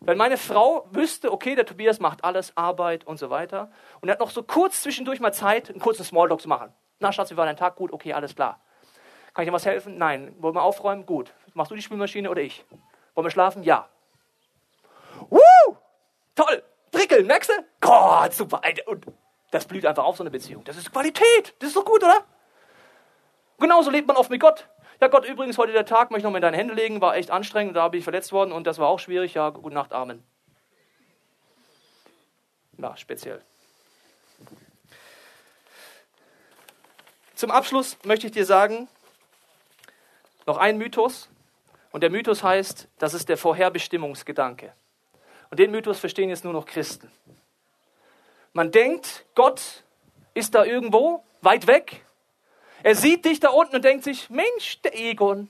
Wenn 0.01 0.19
meine 0.19 0.37
Frau 0.37 0.89
wüsste, 0.91 1.33
okay, 1.33 1.55
der 1.55 1.65
Tobias 1.65 2.01
macht 2.01 2.25
alles, 2.25 2.57
Arbeit 2.57 3.07
und 3.07 3.19
so 3.19 3.31
weiter, 3.31 3.71
und 4.01 4.09
er 4.09 4.15
hat 4.15 4.21
noch 4.21 4.31
so 4.31 4.43
kurz 4.43 4.83
zwischendurch 4.83 5.21
mal 5.21 5.33
Zeit, 5.33 5.71
einen 5.71 5.79
kurzen 5.79 6.05
Smalltalk 6.05 6.41
zu 6.41 6.49
machen. 6.49 6.73
Na, 6.99 7.13
Schatz, 7.13 7.31
wie 7.31 7.37
war 7.37 7.47
dein 7.47 7.57
Tag? 7.57 7.77
Gut, 7.77 7.93
okay, 7.93 8.13
alles 8.13 8.35
klar. 8.35 8.61
Kann 9.35 9.45
ich 9.45 9.49
dir 9.49 9.55
was 9.55 9.65
helfen? 9.65 9.97
Nein. 9.99 10.35
Wollen 10.39 10.55
wir 10.55 10.63
aufräumen? 10.63 11.07
Gut. 11.07 11.33
Machst 11.55 11.71
du 11.71 11.75
die 11.75 11.83
Spülmaschine 11.83 12.31
oder 12.31 12.43
ich? 12.43 12.65
Wollen 13.15 13.27
wir 13.27 13.31
schlafen? 13.31 13.63
Ja. 13.63 13.89
Woo! 15.31 15.77
Toll! 16.35 16.63
Prickeln, 16.91 17.27
merkst 17.27 17.51
du? 17.51 17.55
Gott, 17.81 18.35
super. 18.35 18.61
Und 18.87 19.07
das 19.53 19.67
blüht 19.67 19.87
einfach 19.87 20.05
auf, 20.05 20.17
so 20.17 20.23
eine 20.23 20.31
Beziehung. 20.31 20.65
Das 20.65 20.77
ist 20.77 20.91
Qualität. 20.91 21.55
Das 21.61 21.69
ist 21.69 21.77
doch 21.77 21.85
gut, 21.85 22.03
oder? 22.03 22.25
Genauso 23.61 23.91
lebt 23.91 24.09
man 24.09 24.17
oft 24.17 24.31
mit 24.31 24.41
Gott. 24.41 24.67
Ja, 25.01 25.09
Gott, 25.09 25.27
übrigens, 25.27 25.59
heute 25.59 25.73
der 25.73 25.85
Tag, 25.85 26.11
möchte 26.11 26.21
ich 26.21 26.25
noch 26.25 26.31
mal 26.31 26.39
in 26.39 26.43
deine 26.43 26.57
Hände 26.57 26.75
legen, 26.75 27.01
war 27.01 27.17
echt 27.17 27.31
anstrengend, 27.31 27.77
da 27.77 27.89
bin 27.89 27.99
ich 27.99 28.05
verletzt 28.05 28.33
worden 28.33 28.51
und 28.51 28.67
das 28.67 28.79
war 28.79 28.89
auch 28.89 28.99
schwierig. 28.99 29.35
Ja, 29.35 29.51
gute 29.51 29.75
Nacht, 29.75 29.93
Amen. 29.93 30.25
Ja, 32.79 32.97
speziell. 32.97 33.43
Zum 37.35 37.51
Abschluss 37.51 37.99
möchte 38.05 38.27
ich 38.27 38.33
dir 38.33 38.47
sagen, 38.47 38.89
noch 40.47 40.57
ein 40.57 40.79
Mythos. 40.79 41.29
Und 41.91 42.01
der 42.01 42.11
Mythos 42.11 42.43
heißt, 42.43 42.89
das 42.99 43.13
ist 43.13 43.29
der 43.29 43.37
Vorherbestimmungsgedanke. 43.37 44.73
Und 45.51 45.59
den 45.59 45.71
Mythos 45.71 45.99
verstehen 45.99 46.31
jetzt 46.31 46.45
nur 46.45 46.55
noch 46.55 46.65
Christen. 46.65 47.13
Man 48.53 48.71
denkt, 48.71 49.25
Gott 49.35 49.85
ist 50.35 50.55
da 50.55 50.65
irgendwo, 50.65 51.25
weit 51.41 51.67
weg. 51.67 52.05
Er 52.83 52.95
sieht 52.95 53.25
dich 53.25 53.41
da 53.41 53.51
unten 53.51 53.77
und 53.77 53.85
denkt 53.85 54.05
sich, 54.05 54.29
Mensch, 54.29 54.81
der 54.83 54.99
Egon, 54.99 55.49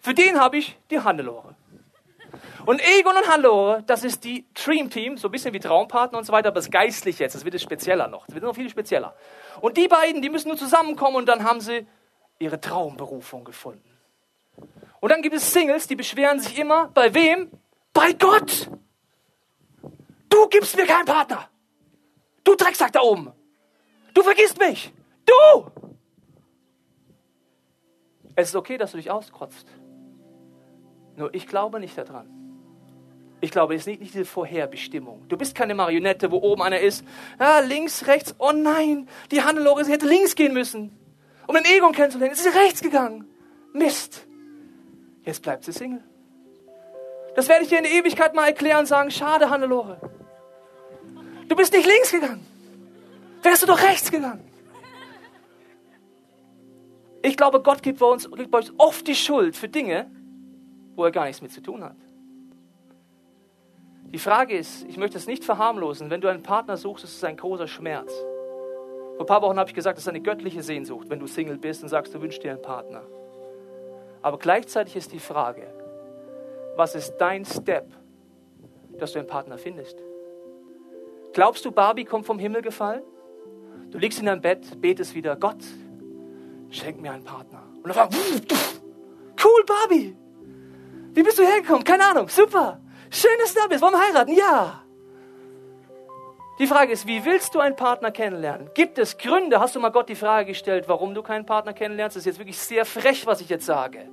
für 0.00 0.14
den 0.14 0.38
habe 0.38 0.58
ich 0.58 0.78
die 0.90 1.00
Hannelore. 1.00 1.56
Und 2.66 2.80
Egon 2.80 3.16
und 3.16 3.28
Hannelore, 3.28 3.82
das 3.86 4.04
ist 4.04 4.24
die 4.24 4.44
Dream 4.54 4.90
Team, 4.90 5.16
so 5.16 5.28
ein 5.28 5.30
bisschen 5.30 5.54
wie 5.54 5.60
Traumpartner 5.60 6.18
und 6.18 6.24
so 6.24 6.32
weiter, 6.32 6.48
aber 6.48 6.58
es 6.58 6.66
ist 6.66 6.72
geistlich 6.72 7.18
jetzt, 7.18 7.34
das 7.34 7.44
wird 7.44 7.54
es 7.54 7.62
spezieller 7.62 8.08
noch, 8.08 8.26
das 8.26 8.34
wird 8.34 8.44
noch 8.44 8.54
viel 8.54 8.68
spezieller. 8.68 9.14
Und 9.60 9.76
die 9.76 9.88
beiden, 9.88 10.20
die 10.20 10.28
müssen 10.28 10.48
nur 10.48 10.56
zusammenkommen 10.56 11.16
und 11.16 11.26
dann 11.26 11.44
haben 11.44 11.60
sie 11.60 11.86
ihre 12.38 12.60
Traumberufung 12.60 13.44
gefunden. 13.44 13.88
Und 15.00 15.10
dann 15.10 15.22
gibt 15.22 15.34
es 15.34 15.52
Singles, 15.52 15.86
die 15.86 15.96
beschweren 15.96 16.40
sich 16.40 16.58
immer, 16.58 16.88
bei 16.88 17.14
wem? 17.14 17.50
Bei 17.92 18.12
Gott. 18.12 18.68
Du 20.28 20.48
gibst 20.48 20.76
mir 20.76 20.86
keinen 20.86 21.06
Partner. 21.06 21.48
Du 22.46 22.54
Drecksack 22.54 22.92
da 22.92 23.00
oben. 23.00 23.32
Du 24.14 24.22
vergisst 24.22 24.58
mich. 24.60 24.92
Du. 25.26 25.70
Es 28.36 28.50
ist 28.50 28.54
okay, 28.54 28.78
dass 28.78 28.92
du 28.92 28.98
dich 28.98 29.10
auskotzt. 29.10 29.66
Nur 31.16 31.34
ich 31.34 31.48
glaube 31.48 31.80
nicht 31.80 31.98
daran. 31.98 32.30
Ich 33.40 33.50
glaube, 33.50 33.74
es 33.74 33.82
ist 33.82 33.86
nicht, 33.88 34.00
diese 34.00 34.24
Vorherbestimmung. 34.24 35.26
Du 35.28 35.36
bist 35.36 35.56
keine 35.56 35.74
Marionette, 35.74 36.30
wo 36.30 36.38
oben 36.38 36.62
einer 36.62 36.78
ist. 36.78 37.04
Ja, 37.40 37.58
links, 37.58 38.06
rechts. 38.06 38.36
Oh 38.38 38.52
nein, 38.52 39.08
die 39.32 39.42
Hannelore, 39.42 39.84
sie 39.84 39.92
hätte 39.92 40.06
links 40.06 40.36
gehen 40.36 40.54
müssen. 40.54 40.96
Um 41.48 41.54
den 41.56 41.64
Egon 41.64 41.92
kennenzulernen. 41.92 42.32
Ist 42.32 42.46
rechts 42.54 42.80
gegangen. 42.80 43.26
Mist. 43.72 44.24
Jetzt 45.24 45.42
bleibt 45.42 45.64
sie 45.64 45.72
Single. 45.72 46.04
Das 47.34 47.48
werde 47.48 47.64
ich 47.64 47.70
dir 47.70 47.78
in 47.78 47.84
der 47.84 47.92
Ewigkeit 47.92 48.34
mal 48.34 48.46
erklären 48.46 48.80
und 48.80 48.86
sagen, 48.86 49.10
schade, 49.10 49.50
Hannelore. 49.50 50.15
Du 51.48 51.56
bist 51.56 51.72
nicht 51.72 51.86
links 51.86 52.10
gegangen. 52.10 52.46
Wärst 53.42 53.62
du 53.62 53.66
doch 53.66 53.80
rechts 53.80 54.10
gegangen. 54.10 54.42
Ich 57.22 57.36
glaube, 57.36 57.60
Gott 57.60 57.82
gibt 57.82 57.98
bei, 57.98 58.06
uns, 58.06 58.30
gibt 58.30 58.50
bei 58.50 58.58
uns 58.58 58.72
oft 58.78 59.06
die 59.06 59.14
Schuld 59.14 59.56
für 59.56 59.68
Dinge, 59.68 60.10
wo 60.94 61.04
er 61.04 61.10
gar 61.10 61.26
nichts 61.26 61.42
mit 61.42 61.52
zu 61.52 61.60
tun 61.60 61.82
hat. 61.82 61.96
Die 64.12 64.18
Frage 64.18 64.56
ist, 64.56 64.84
ich 64.88 64.96
möchte 64.96 65.18
es 65.18 65.26
nicht 65.26 65.44
verharmlosen, 65.44 66.10
wenn 66.10 66.20
du 66.20 66.28
einen 66.28 66.42
Partner 66.42 66.76
suchst, 66.76 67.04
ist 67.04 67.16
es 67.16 67.24
ein 67.24 67.36
großer 67.36 67.66
Schmerz. 67.66 68.12
Vor 68.12 69.20
ein 69.20 69.26
paar 69.26 69.42
Wochen 69.42 69.58
habe 69.58 69.68
ich 69.68 69.74
gesagt, 69.74 69.98
es 69.98 70.04
ist 70.04 70.08
eine 70.08 70.20
göttliche 70.20 70.62
Sehnsucht, 70.62 71.10
wenn 71.10 71.18
du 71.18 71.26
Single 71.26 71.58
bist 71.58 71.82
und 71.82 71.88
sagst, 71.88 72.14
du 72.14 72.20
wünschst 72.20 72.42
dir 72.42 72.52
einen 72.52 72.62
Partner. 72.62 73.02
Aber 74.22 74.38
gleichzeitig 74.38 74.94
ist 74.96 75.12
die 75.12 75.18
Frage, 75.18 75.66
was 76.76 76.94
ist 76.94 77.16
dein 77.16 77.44
Step, 77.44 77.86
dass 78.98 79.12
du 79.12 79.18
einen 79.18 79.28
Partner 79.28 79.58
findest? 79.58 80.05
Glaubst 81.36 81.66
du, 81.66 81.70
Barbie 81.70 82.06
kommt 82.06 82.24
vom 82.24 82.38
Himmel 82.38 82.62
gefallen? 82.62 83.02
Du 83.90 83.98
liegst 83.98 84.18
in 84.18 84.24
deinem 84.24 84.40
Bett, 84.40 84.80
betest 84.80 85.14
wieder, 85.14 85.36
Gott, 85.36 85.62
schenk 86.70 86.98
mir 86.98 87.12
einen 87.12 87.24
Partner. 87.24 87.62
Und 87.82 87.94
dann 87.94 88.08
cool, 89.44 89.64
Barbie. 89.66 90.16
Wie 91.12 91.22
bist 91.22 91.38
du 91.38 91.42
hergekommen? 91.42 91.84
Keine 91.84 92.06
Ahnung, 92.06 92.30
super. 92.30 92.80
Schön, 93.10 93.32
dass 93.38 93.52
du 93.52 93.60
da 93.60 93.66
bist. 93.66 93.82
Wollen 93.82 93.92
wir 93.92 94.00
heiraten? 94.00 94.32
Ja. 94.32 94.82
Die 96.58 96.66
Frage 96.66 96.92
ist, 96.92 97.06
wie 97.06 97.22
willst 97.26 97.54
du 97.54 97.60
einen 97.60 97.76
Partner 97.76 98.10
kennenlernen? 98.10 98.70
Gibt 98.72 98.96
es 98.96 99.18
Gründe? 99.18 99.60
Hast 99.60 99.76
du 99.76 99.80
mal 99.80 99.90
Gott 99.90 100.08
die 100.08 100.14
Frage 100.14 100.46
gestellt, 100.46 100.88
warum 100.88 101.12
du 101.12 101.22
keinen 101.22 101.44
Partner 101.44 101.74
kennenlernst? 101.74 102.16
Das 102.16 102.22
ist 102.22 102.26
jetzt 102.28 102.38
wirklich 102.38 102.58
sehr 102.58 102.86
frech, 102.86 103.26
was 103.26 103.42
ich 103.42 103.50
jetzt 103.50 103.66
sage. 103.66 104.08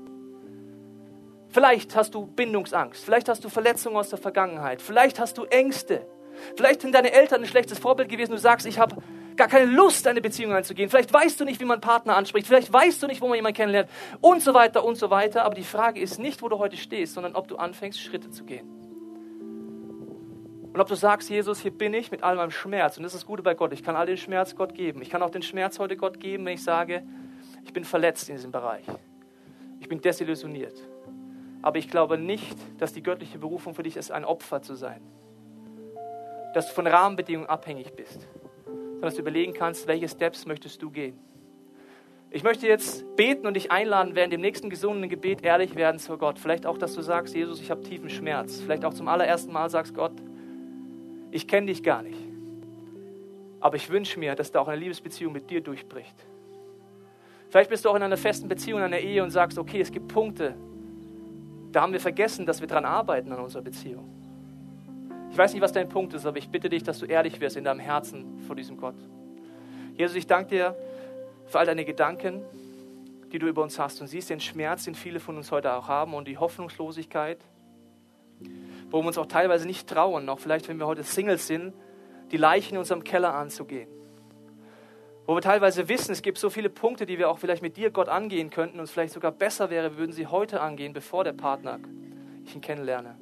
Vielleicht 1.48 1.96
hast 1.96 2.16
du 2.16 2.26
Bindungsangst, 2.26 3.02
vielleicht 3.06 3.30
hast 3.30 3.46
du 3.46 3.48
Verletzungen 3.48 3.96
aus 3.96 4.10
der 4.10 4.20
Vergangenheit, 4.20 4.82
vielleicht 4.82 5.20
hast 5.20 5.38
du 5.38 5.46
Ängste, 5.46 6.06
vielleicht 6.56 6.82
sind 6.82 6.96
deine 6.96 7.12
Eltern 7.12 7.42
ein 7.42 7.48
schlechtes 7.48 7.80
Vorbild 7.80 8.10
gewesen, 8.10 8.32
du 8.32 8.38
sagst, 8.38 8.66
ich 8.66 8.80
habe 8.80 8.98
gar 9.36 9.48
keine 9.48 9.66
Lust, 9.66 10.08
eine 10.08 10.22
Beziehung 10.22 10.54
einzugehen, 10.54 10.90
vielleicht 10.90 11.14
weißt 11.14 11.40
du 11.40 11.46
nicht, 11.46 11.60
wie 11.60 11.66
man 11.66 11.82
Partner 11.82 12.16
anspricht, 12.16 12.48
vielleicht 12.48 12.72
weißt 12.72 13.02
du 13.02 13.08
nicht, 13.08 13.22
wo 13.22 13.28
man 13.28 13.36
jemanden 13.36 13.56
kennenlernt 13.56 13.90
und 14.22 14.42
so 14.42 14.54
weiter 14.54 14.84
und 14.84 14.96
so 14.96 15.10
weiter, 15.10 15.44
aber 15.44 15.56
die 15.56 15.64
Frage 15.64 16.00
ist 16.00 16.20
nicht, 16.20 16.42
wo 16.42 16.50
du 16.50 16.60
heute 16.60 16.78
stehst, 16.78 17.14
sondern 17.14 17.36
ob 17.36 17.48
du 17.48 17.58
anfängst, 17.58 18.00
Schritte 18.00 18.30
zu 18.30 18.44
gehen. 18.44 18.84
Und 20.74 20.82
ob 20.82 20.88
du 20.88 20.96
sagst, 20.96 21.30
Jesus, 21.30 21.60
hier 21.60 21.70
bin 21.70 21.94
ich 21.94 22.10
mit 22.10 22.24
all 22.24 22.36
meinem 22.36 22.50
Schmerz. 22.50 22.98
Und 22.98 23.04
das 23.04 23.14
ist 23.14 23.22
das 23.22 23.28
Gute 23.28 23.44
bei 23.44 23.54
Gott. 23.54 23.74
Ich 23.74 23.84
kann 23.84 23.96
all 23.96 24.08
den 24.08 24.18
Schmerz 24.18 24.56
Gott 24.56 24.74
geben. 24.74 25.04
Ich 25.04 25.12
kann 25.12 25.22
auch 25.22 25.30
den 25.30 25.44
Schmerz 25.44 25.78
heute 25.78 25.96
Gott 25.96 26.20
geben, 26.20 26.46
wenn 26.46 26.56
ich 26.56 26.64
sage, 26.64 27.04
ich 27.64 27.74
bin 27.74 27.84
verletzt 27.84 28.28
in 28.28 28.38
diesem 28.38 28.52
Bereich. 28.52 28.86
Ich 29.80 29.88
bin 29.88 30.02
desillusioniert. 30.02 30.74
Aber 31.62 31.78
ich 31.78 31.90
glaube 31.90 32.18
nicht, 32.18 32.58
dass 32.80 32.92
die 32.92 33.04
göttliche 33.04 33.38
Berufung 33.38 33.76
für 33.76 33.84
dich 33.84 33.98
ist, 33.98 34.12
ein 34.12 34.26
Opfer 34.26 34.64
zu 34.64 34.74
sein. 34.74 35.00
Dass 36.54 36.68
du 36.68 36.74
von 36.74 36.88
Rahmenbedingungen 36.88 37.50
abhängig 37.50 37.94
bist. 37.94 38.28
Sondern 38.66 39.02
dass 39.02 39.16
du 39.16 39.22
überlegen 39.22 39.54
kannst, 39.54 39.88
welche 39.88 40.08
Steps 40.08 40.46
möchtest 40.46 40.82
du 40.82 40.90
gehen. 40.90 41.20
Ich 42.36 42.44
möchte 42.44 42.68
jetzt 42.68 43.16
beten 43.16 43.46
und 43.46 43.54
dich 43.54 43.72
einladen, 43.72 44.16
während 44.16 44.34
dem 44.34 44.42
nächsten 44.42 44.72
gesunden 44.72 45.08
Gebet 45.08 45.44
ehrlich 45.44 45.76
werden 45.76 46.00
zu 46.00 46.18
Gott. 46.18 46.40
Vielleicht 46.40 46.66
auch, 46.66 46.80
dass 46.80 46.96
du 46.96 47.02
sagst, 47.02 47.36
Jesus, 47.36 47.62
ich 47.62 47.70
habe 47.70 47.84
tiefen 47.84 48.10
Schmerz. 48.10 48.60
Vielleicht 48.60 48.86
auch 48.86 48.94
zum 48.94 49.08
allerersten 49.08 49.54
Mal 49.54 49.70
sagst, 49.70 49.94
Gott, 49.94 50.14
ich 51.30 51.48
kenne 51.48 51.68
dich 51.68 51.84
gar 51.84 52.02
nicht. 52.02 52.18
Aber 53.60 53.76
ich 53.76 53.90
wünsche 53.90 54.20
mir, 54.20 54.34
dass 54.34 54.52
da 54.52 54.62
auch 54.62 54.68
eine 54.68 54.80
Liebesbeziehung 54.80 55.32
mit 55.32 55.50
dir 55.50 55.62
durchbricht. 55.62 56.16
Vielleicht 57.50 57.70
bist 57.70 57.86
du 57.86 57.90
auch 57.90 57.96
in 57.96 58.02
einer 58.02 58.18
festen 58.18 58.48
Beziehung, 58.48 58.80
in 58.80 58.86
einer 58.86 58.98
Ehe 58.98 59.22
und 59.22 59.30
sagst, 59.30 59.60
okay, 59.60 59.80
es 59.80 59.92
gibt 59.92 60.08
Punkte, 60.08 60.56
da 61.72 61.82
haben 61.82 61.94
wir 61.94 62.00
vergessen, 62.00 62.48
dass 62.48 62.62
wir 62.62 62.68
daran 62.68 62.86
arbeiten 62.86 63.32
an 63.32 63.40
unserer 63.40 63.62
Beziehung. 63.62 64.23
Ich 65.34 65.40
weiß 65.40 65.52
nicht, 65.54 65.64
was 65.64 65.72
dein 65.72 65.90
Punkt 65.90 66.14
ist, 66.14 66.28
aber 66.28 66.38
ich 66.38 66.50
bitte 66.50 66.70
dich, 66.70 66.84
dass 66.84 67.00
du 67.00 67.08
ehrlich 67.08 67.40
wirst 67.40 67.58
in 67.58 67.64
deinem 67.64 67.80
Herzen 67.80 68.38
vor 68.46 68.56
diesem 68.56 68.78
Gott. 68.78 68.94
Jesus, 69.96 70.16
ich 70.16 70.28
danke 70.28 70.50
dir 70.50 70.76
für 71.48 71.58
all 71.58 71.66
deine 71.66 71.86
Gedanken, 71.86 72.44
die 73.32 73.40
du 73.40 73.48
über 73.48 73.64
uns 73.64 73.80
hast 73.80 74.00
und 74.00 74.06
siehst 74.06 74.30
den 74.30 74.40
Schmerz, 74.40 74.84
den 74.84 74.94
viele 74.94 75.20
von 75.20 75.36
uns 75.36 75.52
heute 75.52 75.74
auch 75.74 75.88
haben 75.88 76.14
und 76.14 76.28
die 76.28 76.38
Hoffnungslosigkeit, 76.38 77.40
wo 78.92 79.02
wir 79.02 79.08
uns 79.08 79.18
auch 79.18 79.26
teilweise 79.26 79.66
nicht 79.66 79.90
trauen, 79.90 80.30
auch 80.30 80.38
vielleicht, 80.38 80.68
wenn 80.70 80.78
wir 80.78 80.86
heute 80.86 81.02
Singles 81.02 81.48
sind, 81.48 81.74
die 82.32 82.38
Leichen 82.38 82.76
in 82.76 82.78
unserem 82.78 83.04
Keller 83.04 83.34
anzugehen. 83.34 83.90
Wo 85.26 85.34
wir 85.34 85.42
teilweise 85.42 85.90
wissen, 85.90 86.12
es 86.12 86.22
gibt 86.22 86.38
so 86.38 86.52
viele 86.52 86.70
Punkte, 86.70 87.08
die 87.08 87.18
wir 87.18 87.32
auch 87.32 87.40
vielleicht 87.40 87.64
mit 87.64 87.76
dir, 87.76 87.90
Gott, 87.90 88.08
angehen 88.08 88.52
könnten 88.52 88.78
und 88.78 88.84
es 88.84 88.92
vielleicht 88.92 89.14
sogar 89.14 89.32
besser 89.32 89.72
wäre, 89.72 89.98
würden 89.98 90.12
sie 90.12 90.28
heute 90.28 90.62
angehen, 90.62 90.94
bevor 90.94 91.24
der 91.24 91.34
Partner 91.34 91.80
ich 92.46 92.54
ihn 92.54 92.62
kennenlerne. 92.62 93.18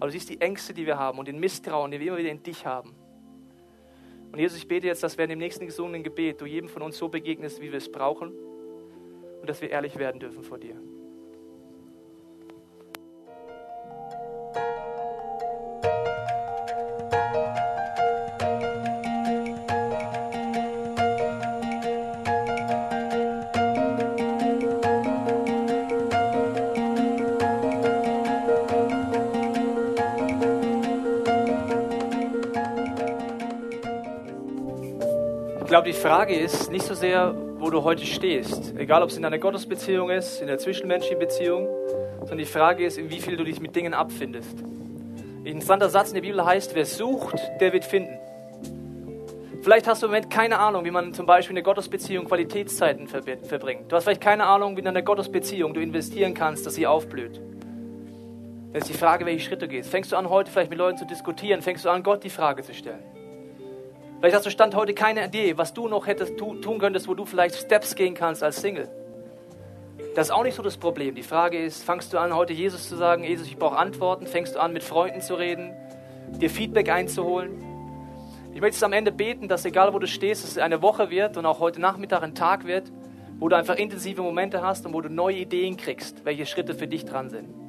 Aber 0.00 0.06
du 0.06 0.12
siehst 0.12 0.30
die 0.30 0.40
Ängste, 0.40 0.72
die 0.72 0.86
wir 0.86 0.98
haben 0.98 1.18
und 1.18 1.28
den 1.28 1.38
Misstrauen, 1.38 1.90
den 1.90 2.00
wir 2.00 2.08
immer 2.08 2.16
wieder 2.16 2.30
in 2.30 2.42
dich 2.42 2.64
haben. 2.64 2.94
Und 4.32 4.38
Jesus, 4.38 4.58
ich 4.58 4.66
bete 4.66 4.86
jetzt, 4.86 5.02
dass 5.02 5.18
wir 5.18 5.24
in 5.24 5.30
dem 5.30 5.38
nächsten 5.38 5.66
gesungenen 5.66 6.02
Gebet 6.02 6.40
du 6.40 6.46
jedem 6.46 6.68
von 6.68 6.82
uns 6.82 6.96
so 6.96 7.08
begegnest, 7.08 7.60
wie 7.60 7.70
wir 7.70 7.78
es 7.78 7.92
brauchen 7.92 8.32
und 9.40 9.48
dass 9.48 9.60
wir 9.60 9.70
ehrlich 9.70 9.96
werden 9.96 10.18
dürfen 10.18 10.42
vor 10.42 10.58
dir. 10.58 10.76
Die 35.90 35.96
Frage 35.96 36.36
ist 36.36 36.70
nicht 36.70 36.84
so 36.84 36.94
sehr, 36.94 37.34
wo 37.58 37.68
du 37.68 37.82
heute 37.82 38.06
stehst, 38.06 38.76
egal 38.76 39.02
ob 39.02 39.10
es 39.10 39.16
in 39.16 39.24
einer 39.24 39.40
Gottesbeziehung 39.40 40.08
ist, 40.08 40.40
in 40.40 40.46
der 40.46 40.56
zwischenmenschlichen 40.56 41.18
Beziehung, 41.18 41.66
sondern 42.20 42.38
die 42.38 42.44
Frage 42.44 42.84
ist, 42.84 42.96
in 42.96 43.10
wie 43.10 43.18
viel 43.18 43.36
du 43.36 43.42
dich 43.42 43.60
mit 43.60 43.74
Dingen 43.74 43.92
abfindest. 43.92 44.56
Ein 44.60 45.46
interessanter 45.46 45.90
Satz 45.90 46.10
in 46.10 46.14
der 46.14 46.20
Bibel 46.20 46.44
heißt, 46.44 46.76
wer 46.76 46.86
sucht, 46.86 47.40
der 47.60 47.72
wird 47.72 47.84
finden. 47.84 48.16
Vielleicht 49.62 49.88
hast 49.88 50.00
du 50.00 50.06
im 50.06 50.12
Moment 50.12 50.30
keine 50.30 50.60
Ahnung, 50.60 50.84
wie 50.84 50.92
man 50.92 51.12
zum 51.12 51.26
Beispiel 51.26 51.50
in 51.50 51.56
der 51.56 51.64
Gottesbeziehung 51.64 52.26
Qualitätszeiten 52.26 53.08
verbringt. 53.08 53.90
Du 53.90 53.96
hast 53.96 54.04
vielleicht 54.04 54.20
keine 54.20 54.44
Ahnung, 54.46 54.76
wie 54.76 54.82
in 54.82 54.86
einer 54.86 55.02
Gottesbeziehung 55.02 55.74
du 55.74 55.80
investieren 55.80 56.34
kannst, 56.34 56.66
dass 56.66 56.76
sie 56.76 56.86
aufblüht. 56.86 57.40
Das 58.72 58.82
ist 58.82 58.94
die 58.94 58.96
Frage, 58.96 59.26
welche 59.26 59.44
Schritte 59.44 59.66
du 59.66 59.68
gehst. 59.68 59.90
Fängst 59.90 60.12
du 60.12 60.16
an, 60.16 60.30
heute 60.30 60.52
vielleicht 60.52 60.70
mit 60.70 60.78
Leuten 60.78 60.98
zu 60.98 61.04
diskutieren? 61.04 61.62
Fängst 61.62 61.84
du 61.84 61.90
an, 61.90 62.04
Gott 62.04 62.22
die 62.22 62.30
Frage 62.30 62.62
zu 62.62 62.74
stellen? 62.74 63.02
Vielleicht 64.20 64.36
hast 64.36 64.44
du 64.44 64.50
Stand 64.50 64.74
heute 64.74 64.92
keine 64.92 65.24
Idee, 65.24 65.56
was 65.56 65.72
du 65.72 65.88
noch 65.88 66.06
hättest 66.06 66.36
tun 66.36 66.78
könntest, 66.78 67.08
wo 67.08 67.14
du 67.14 67.24
vielleicht 67.24 67.54
Steps 67.54 67.94
gehen 67.94 68.12
kannst 68.12 68.42
als 68.42 68.60
Single. 68.60 68.86
Das 70.14 70.26
ist 70.26 70.30
auch 70.30 70.42
nicht 70.42 70.56
so 70.56 70.62
das 70.62 70.76
Problem. 70.76 71.14
Die 71.14 71.22
Frage 71.22 71.56
ist, 71.56 71.82
fängst 71.84 72.12
du 72.12 72.18
an, 72.18 72.34
heute 72.34 72.52
Jesus 72.52 72.86
zu 72.86 72.96
sagen, 72.96 73.24
Jesus, 73.24 73.46
ich 73.46 73.56
brauche 73.56 73.78
Antworten? 73.78 74.26
Fängst 74.26 74.56
du 74.56 74.60
an, 74.60 74.74
mit 74.74 74.82
Freunden 74.82 75.22
zu 75.22 75.36
reden, 75.36 75.72
dir 76.32 76.50
Feedback 76.50 76.90
einzuholen? 76.90 77.64
Ich 78.52 78.60
möchte 78.60 78.76
es 78.76 78.82
am 78.82 78.92
Ende 78.92 79.10
beten, 79.10 79.48
dass 79.48 79.64
egal 79.64 79.94
wo 79.94 79.98
du 79.98 80.06
stehst, 80.06 80.44
es 80.44 80.58
eine 80.58 80.82
Woche 80.82 81.08
wird 81.08 81.38
und 81.38 81.46
auch 81.46 81.58
heute 81.58 81.80
Nachmittag 81.80 82.22
ein 82.22 82.34
Tag 82.34 82.66
wird, 82.66 82.92
wo 83.38 83.48
du 83.48 83.56
einfach 83.56 83.76
intensive 83.76 84.20
Momente 84.20 84.60
hast 84.60 84.84
und 84.84 84.92
wo 84.92 85.00
du 85.00 85.08
neue 85.08 85.36
Ideen 85.36 85.78
kriegst, 85.78 86.26
welche 86.26 86.44
Schritte 86.44 86.74
für 86.74 86.86
dich 86.86 87.06
dran 87.06 87.30
sind. 87.30 87.59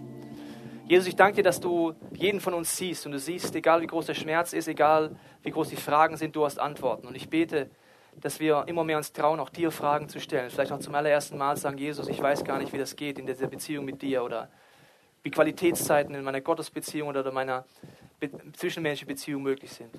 Jesus, 0.87 1.07
ich 1.07 1.15
danke 1.15 1.37
dir, 1.37 1.43
dass 1.43 1.59
du 1.59 1.93
jeden 2.13 2.39
von 2.39 2.53
uns 2.53 2.75
siehst 2.75 3.05
und 3.05 3.13
du 3.13 3.19
siehst, 3.19 3.55
egal 3.55 3.81
wie 3.81 3.87
groß 3.87 4.07
der 4.07 4.13
Schmerz 4.13 4.53
ist, 4.53 4.67
egal 4.67 5.15
wie 5.43 5.51
groß 5.51 5.69
die 5.69 5.75
Fragen 5.75 6.17
sind, 6.17 6.35
du 6.35 6.43
hast 6.45 6.59
Antworten. 6.59 7.07
Und 7.07 7.15
ich 7.15 7.29
bete, 7.29 7.69
dass 8.19 8.39
wir 8.39 8.65
immer 8.67 8.83
mehr 8.83 8.97
uns 8.97 9.13
trauen, 9.13 9.39
auch 9.39 9.49
dir 9.49 9.71
Fragen 9.71 10.09
zu 10.09 10.19
stellen. 10.19 10.49
Vielleicht 10.49 10.71
auch 10.71 10.79
zum 10.79 10.95
allerersten 10.95 11.37
Mal 11.37 11.55
sagen, 11.57 11.77
Jesus, 11.77 12.07
ich 12.07 12.21
weiß 12.21 12.43
gar 12.43 12.57
nicht, 12.59 12.73
wie 12.73 12.77
das 12.77 12.95
geht 12.95 13.19
in 13.19 13.25
dieser 13.25 13.47
Beziehung 13.47 13.85
mit 13.85 14.01
dir 14.01 14.23
oder 14.23 14.49
wie 15.23 15.31
Qualitätszeiten 15.31 16.13
in 16.15 16.23
meiner 16.23 16.41
Gottesbeziehung 16.41 17.09
oder 17.09 17.25
in 17.25 17.33
meiner 17.33 17.65
zwischenmenschlichen 18.53 19.07
Beziehung 19.07 19.43
möglich 19.43 19.71
sind. 19.71 19.95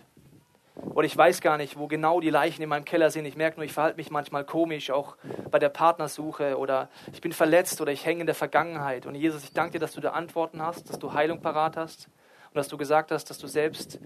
Oder 0.74 1.06
ich 1.06 1.16
weiß 1.16 1.40
gar 1.40 1.58
nicht, 1.58 1.78
wo 1.78 1.86
genau 1.86 2.20
die 2.20 2.30
Leichen 2.30 2.62
in 2.62 2.68
meinem 2.68 2.84
Keller 2.84 3.10
sind. 3.10 3.26
Ich 3.26 3.36
merke 3.36 3.56
nur, 3.56 3.64
ich 3.64 3.72
verhalte 3.72 3.96
mich 3.96 4.10
manchmal 4.10 4.44
komisch, 4.44 4.90
auch 4.90 5.16
bei 5.50 5.58
der 5.58 5.68
Partnersuche. 5.68 6.56
Oder 6.58 6.88
ich 7.12 7.20
bin 7.20 7.32
verletzt 7.32 7.80
oder 7.80 7.92
ich 7.92 8.06
hänge 8.06 8.20
in 8.20 8.26
der 8.26 8.34
Vergangenheit. 8.34 9.06
Und 9.06 9.14
Jesus, 9.14 9.44
ich 9.44 9.52
danke 9.52 9.72
dir, 9.72 9.80
dass 9.80 9.92
du 9.92 10.00
da 10.00 10.12
Antworten 10.12 10.62
hast, 10.62 10.88
dass 10.88 10.98
du 10.98 11.12
Heilung 11.12 11.42
parat 11.42 11.76
hast. 11.76 12.08
Und 12.48 12.56
dass 12.56 12.68
du 12.68 12.76
gesagt 12.76 13.10
hast, 13.10 13.28
dass 13.30 13.38
du 13.38 13.46
selbst 13.46 13.98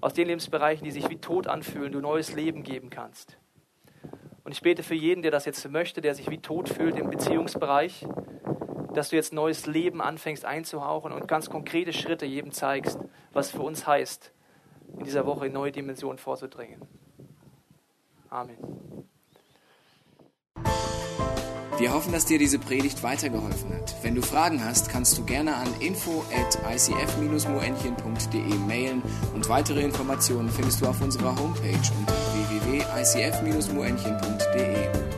aus 0.00 0.14
den 0.14 0.26
Lebensbereichen, 0.28 0.84
die 0.84 0.90
sich 0.90 1.08
wie 1.08 1.18
tot 1.18 1.46
anfühlen, 1.46 1.92
du 1.92 2.00
neues 2.00 2.34
Leben 2.34 2.62
geben 2.62 2.90
kannst. 2.90 3.36
Und 4.44 4.52
ich 4.52 4.62
bete 4.62 4.82
für 4.82 4.94
jeden, 4.94 5.22
der 5.22 5.32
das 5.32 5.44
jetzt 5.44 5.68
möchte, 5.70 6.00
der 6.00 6.14
sich 6.14 6.30
wie 6.30 6.38
tot 6.38 6.68
fühlt 6.68 6.96
im 6.96 7.10
Beziehungsbereich, 7.10 8.06
dass 8.94 9.10
du 9.10 9.16
jetzt 9.16 9.32
neues 9.32 9.66
Leben 9.66 10.00
anfängst 10.00 10.44
einzuhauchen 10.44 11.12
und 11.12 11.26
ganz 11.28 11.50
konkrete 11.50 11.92
Schritte 11.92 12.26
jedem 12.26 12.52
zeigst, 12.52 12.98
was 13.32 13.50
für 13.50 13.62
uns 13.62 13.86
heißt, 13.86 14.32
in 14.98 15.04
dieser 15.04 15.26
Woche 15.26 15.46
in 15.46 15.52
neue 15.52 15.72
Dimensionen 15.72 16.18
vorzudringen. 16.18 16.80
Amen. 18.30 18.56
Wir 21.78 21.92
hoffen, 21.92 22.12
dass 22.12 22.24
dir 22.24 22.38
diese 22.38 22.58
Predigt 22.58 23.02
weitergeholfen 23.02 23.74
hat. 23.74 23.94
Wenn 24.02 24.14
du 24.14 24.22
Fragen 24.22 24.64
hast, 24.64 24.88
kannst 24.88 25.18
du 25.18 25.26
gerne 25.26 25.56
an 25.56 25.68
info 25.80 26.24
at 26.34 26.58
icf-moenchen.de 26.74 28.54
mailen 28.66 29.02
und 29.34 29.50
weitere 29.50 29.82
Informationen 29.82 30.48
findest 30.48 30.80
du 30.80 30.86
auf 30.86 31.02
unserer 31.02 31.38
Homepage 31.38 31.92
unter 31.98 32.14
www.icf-moenchen.de. 32.32 35.15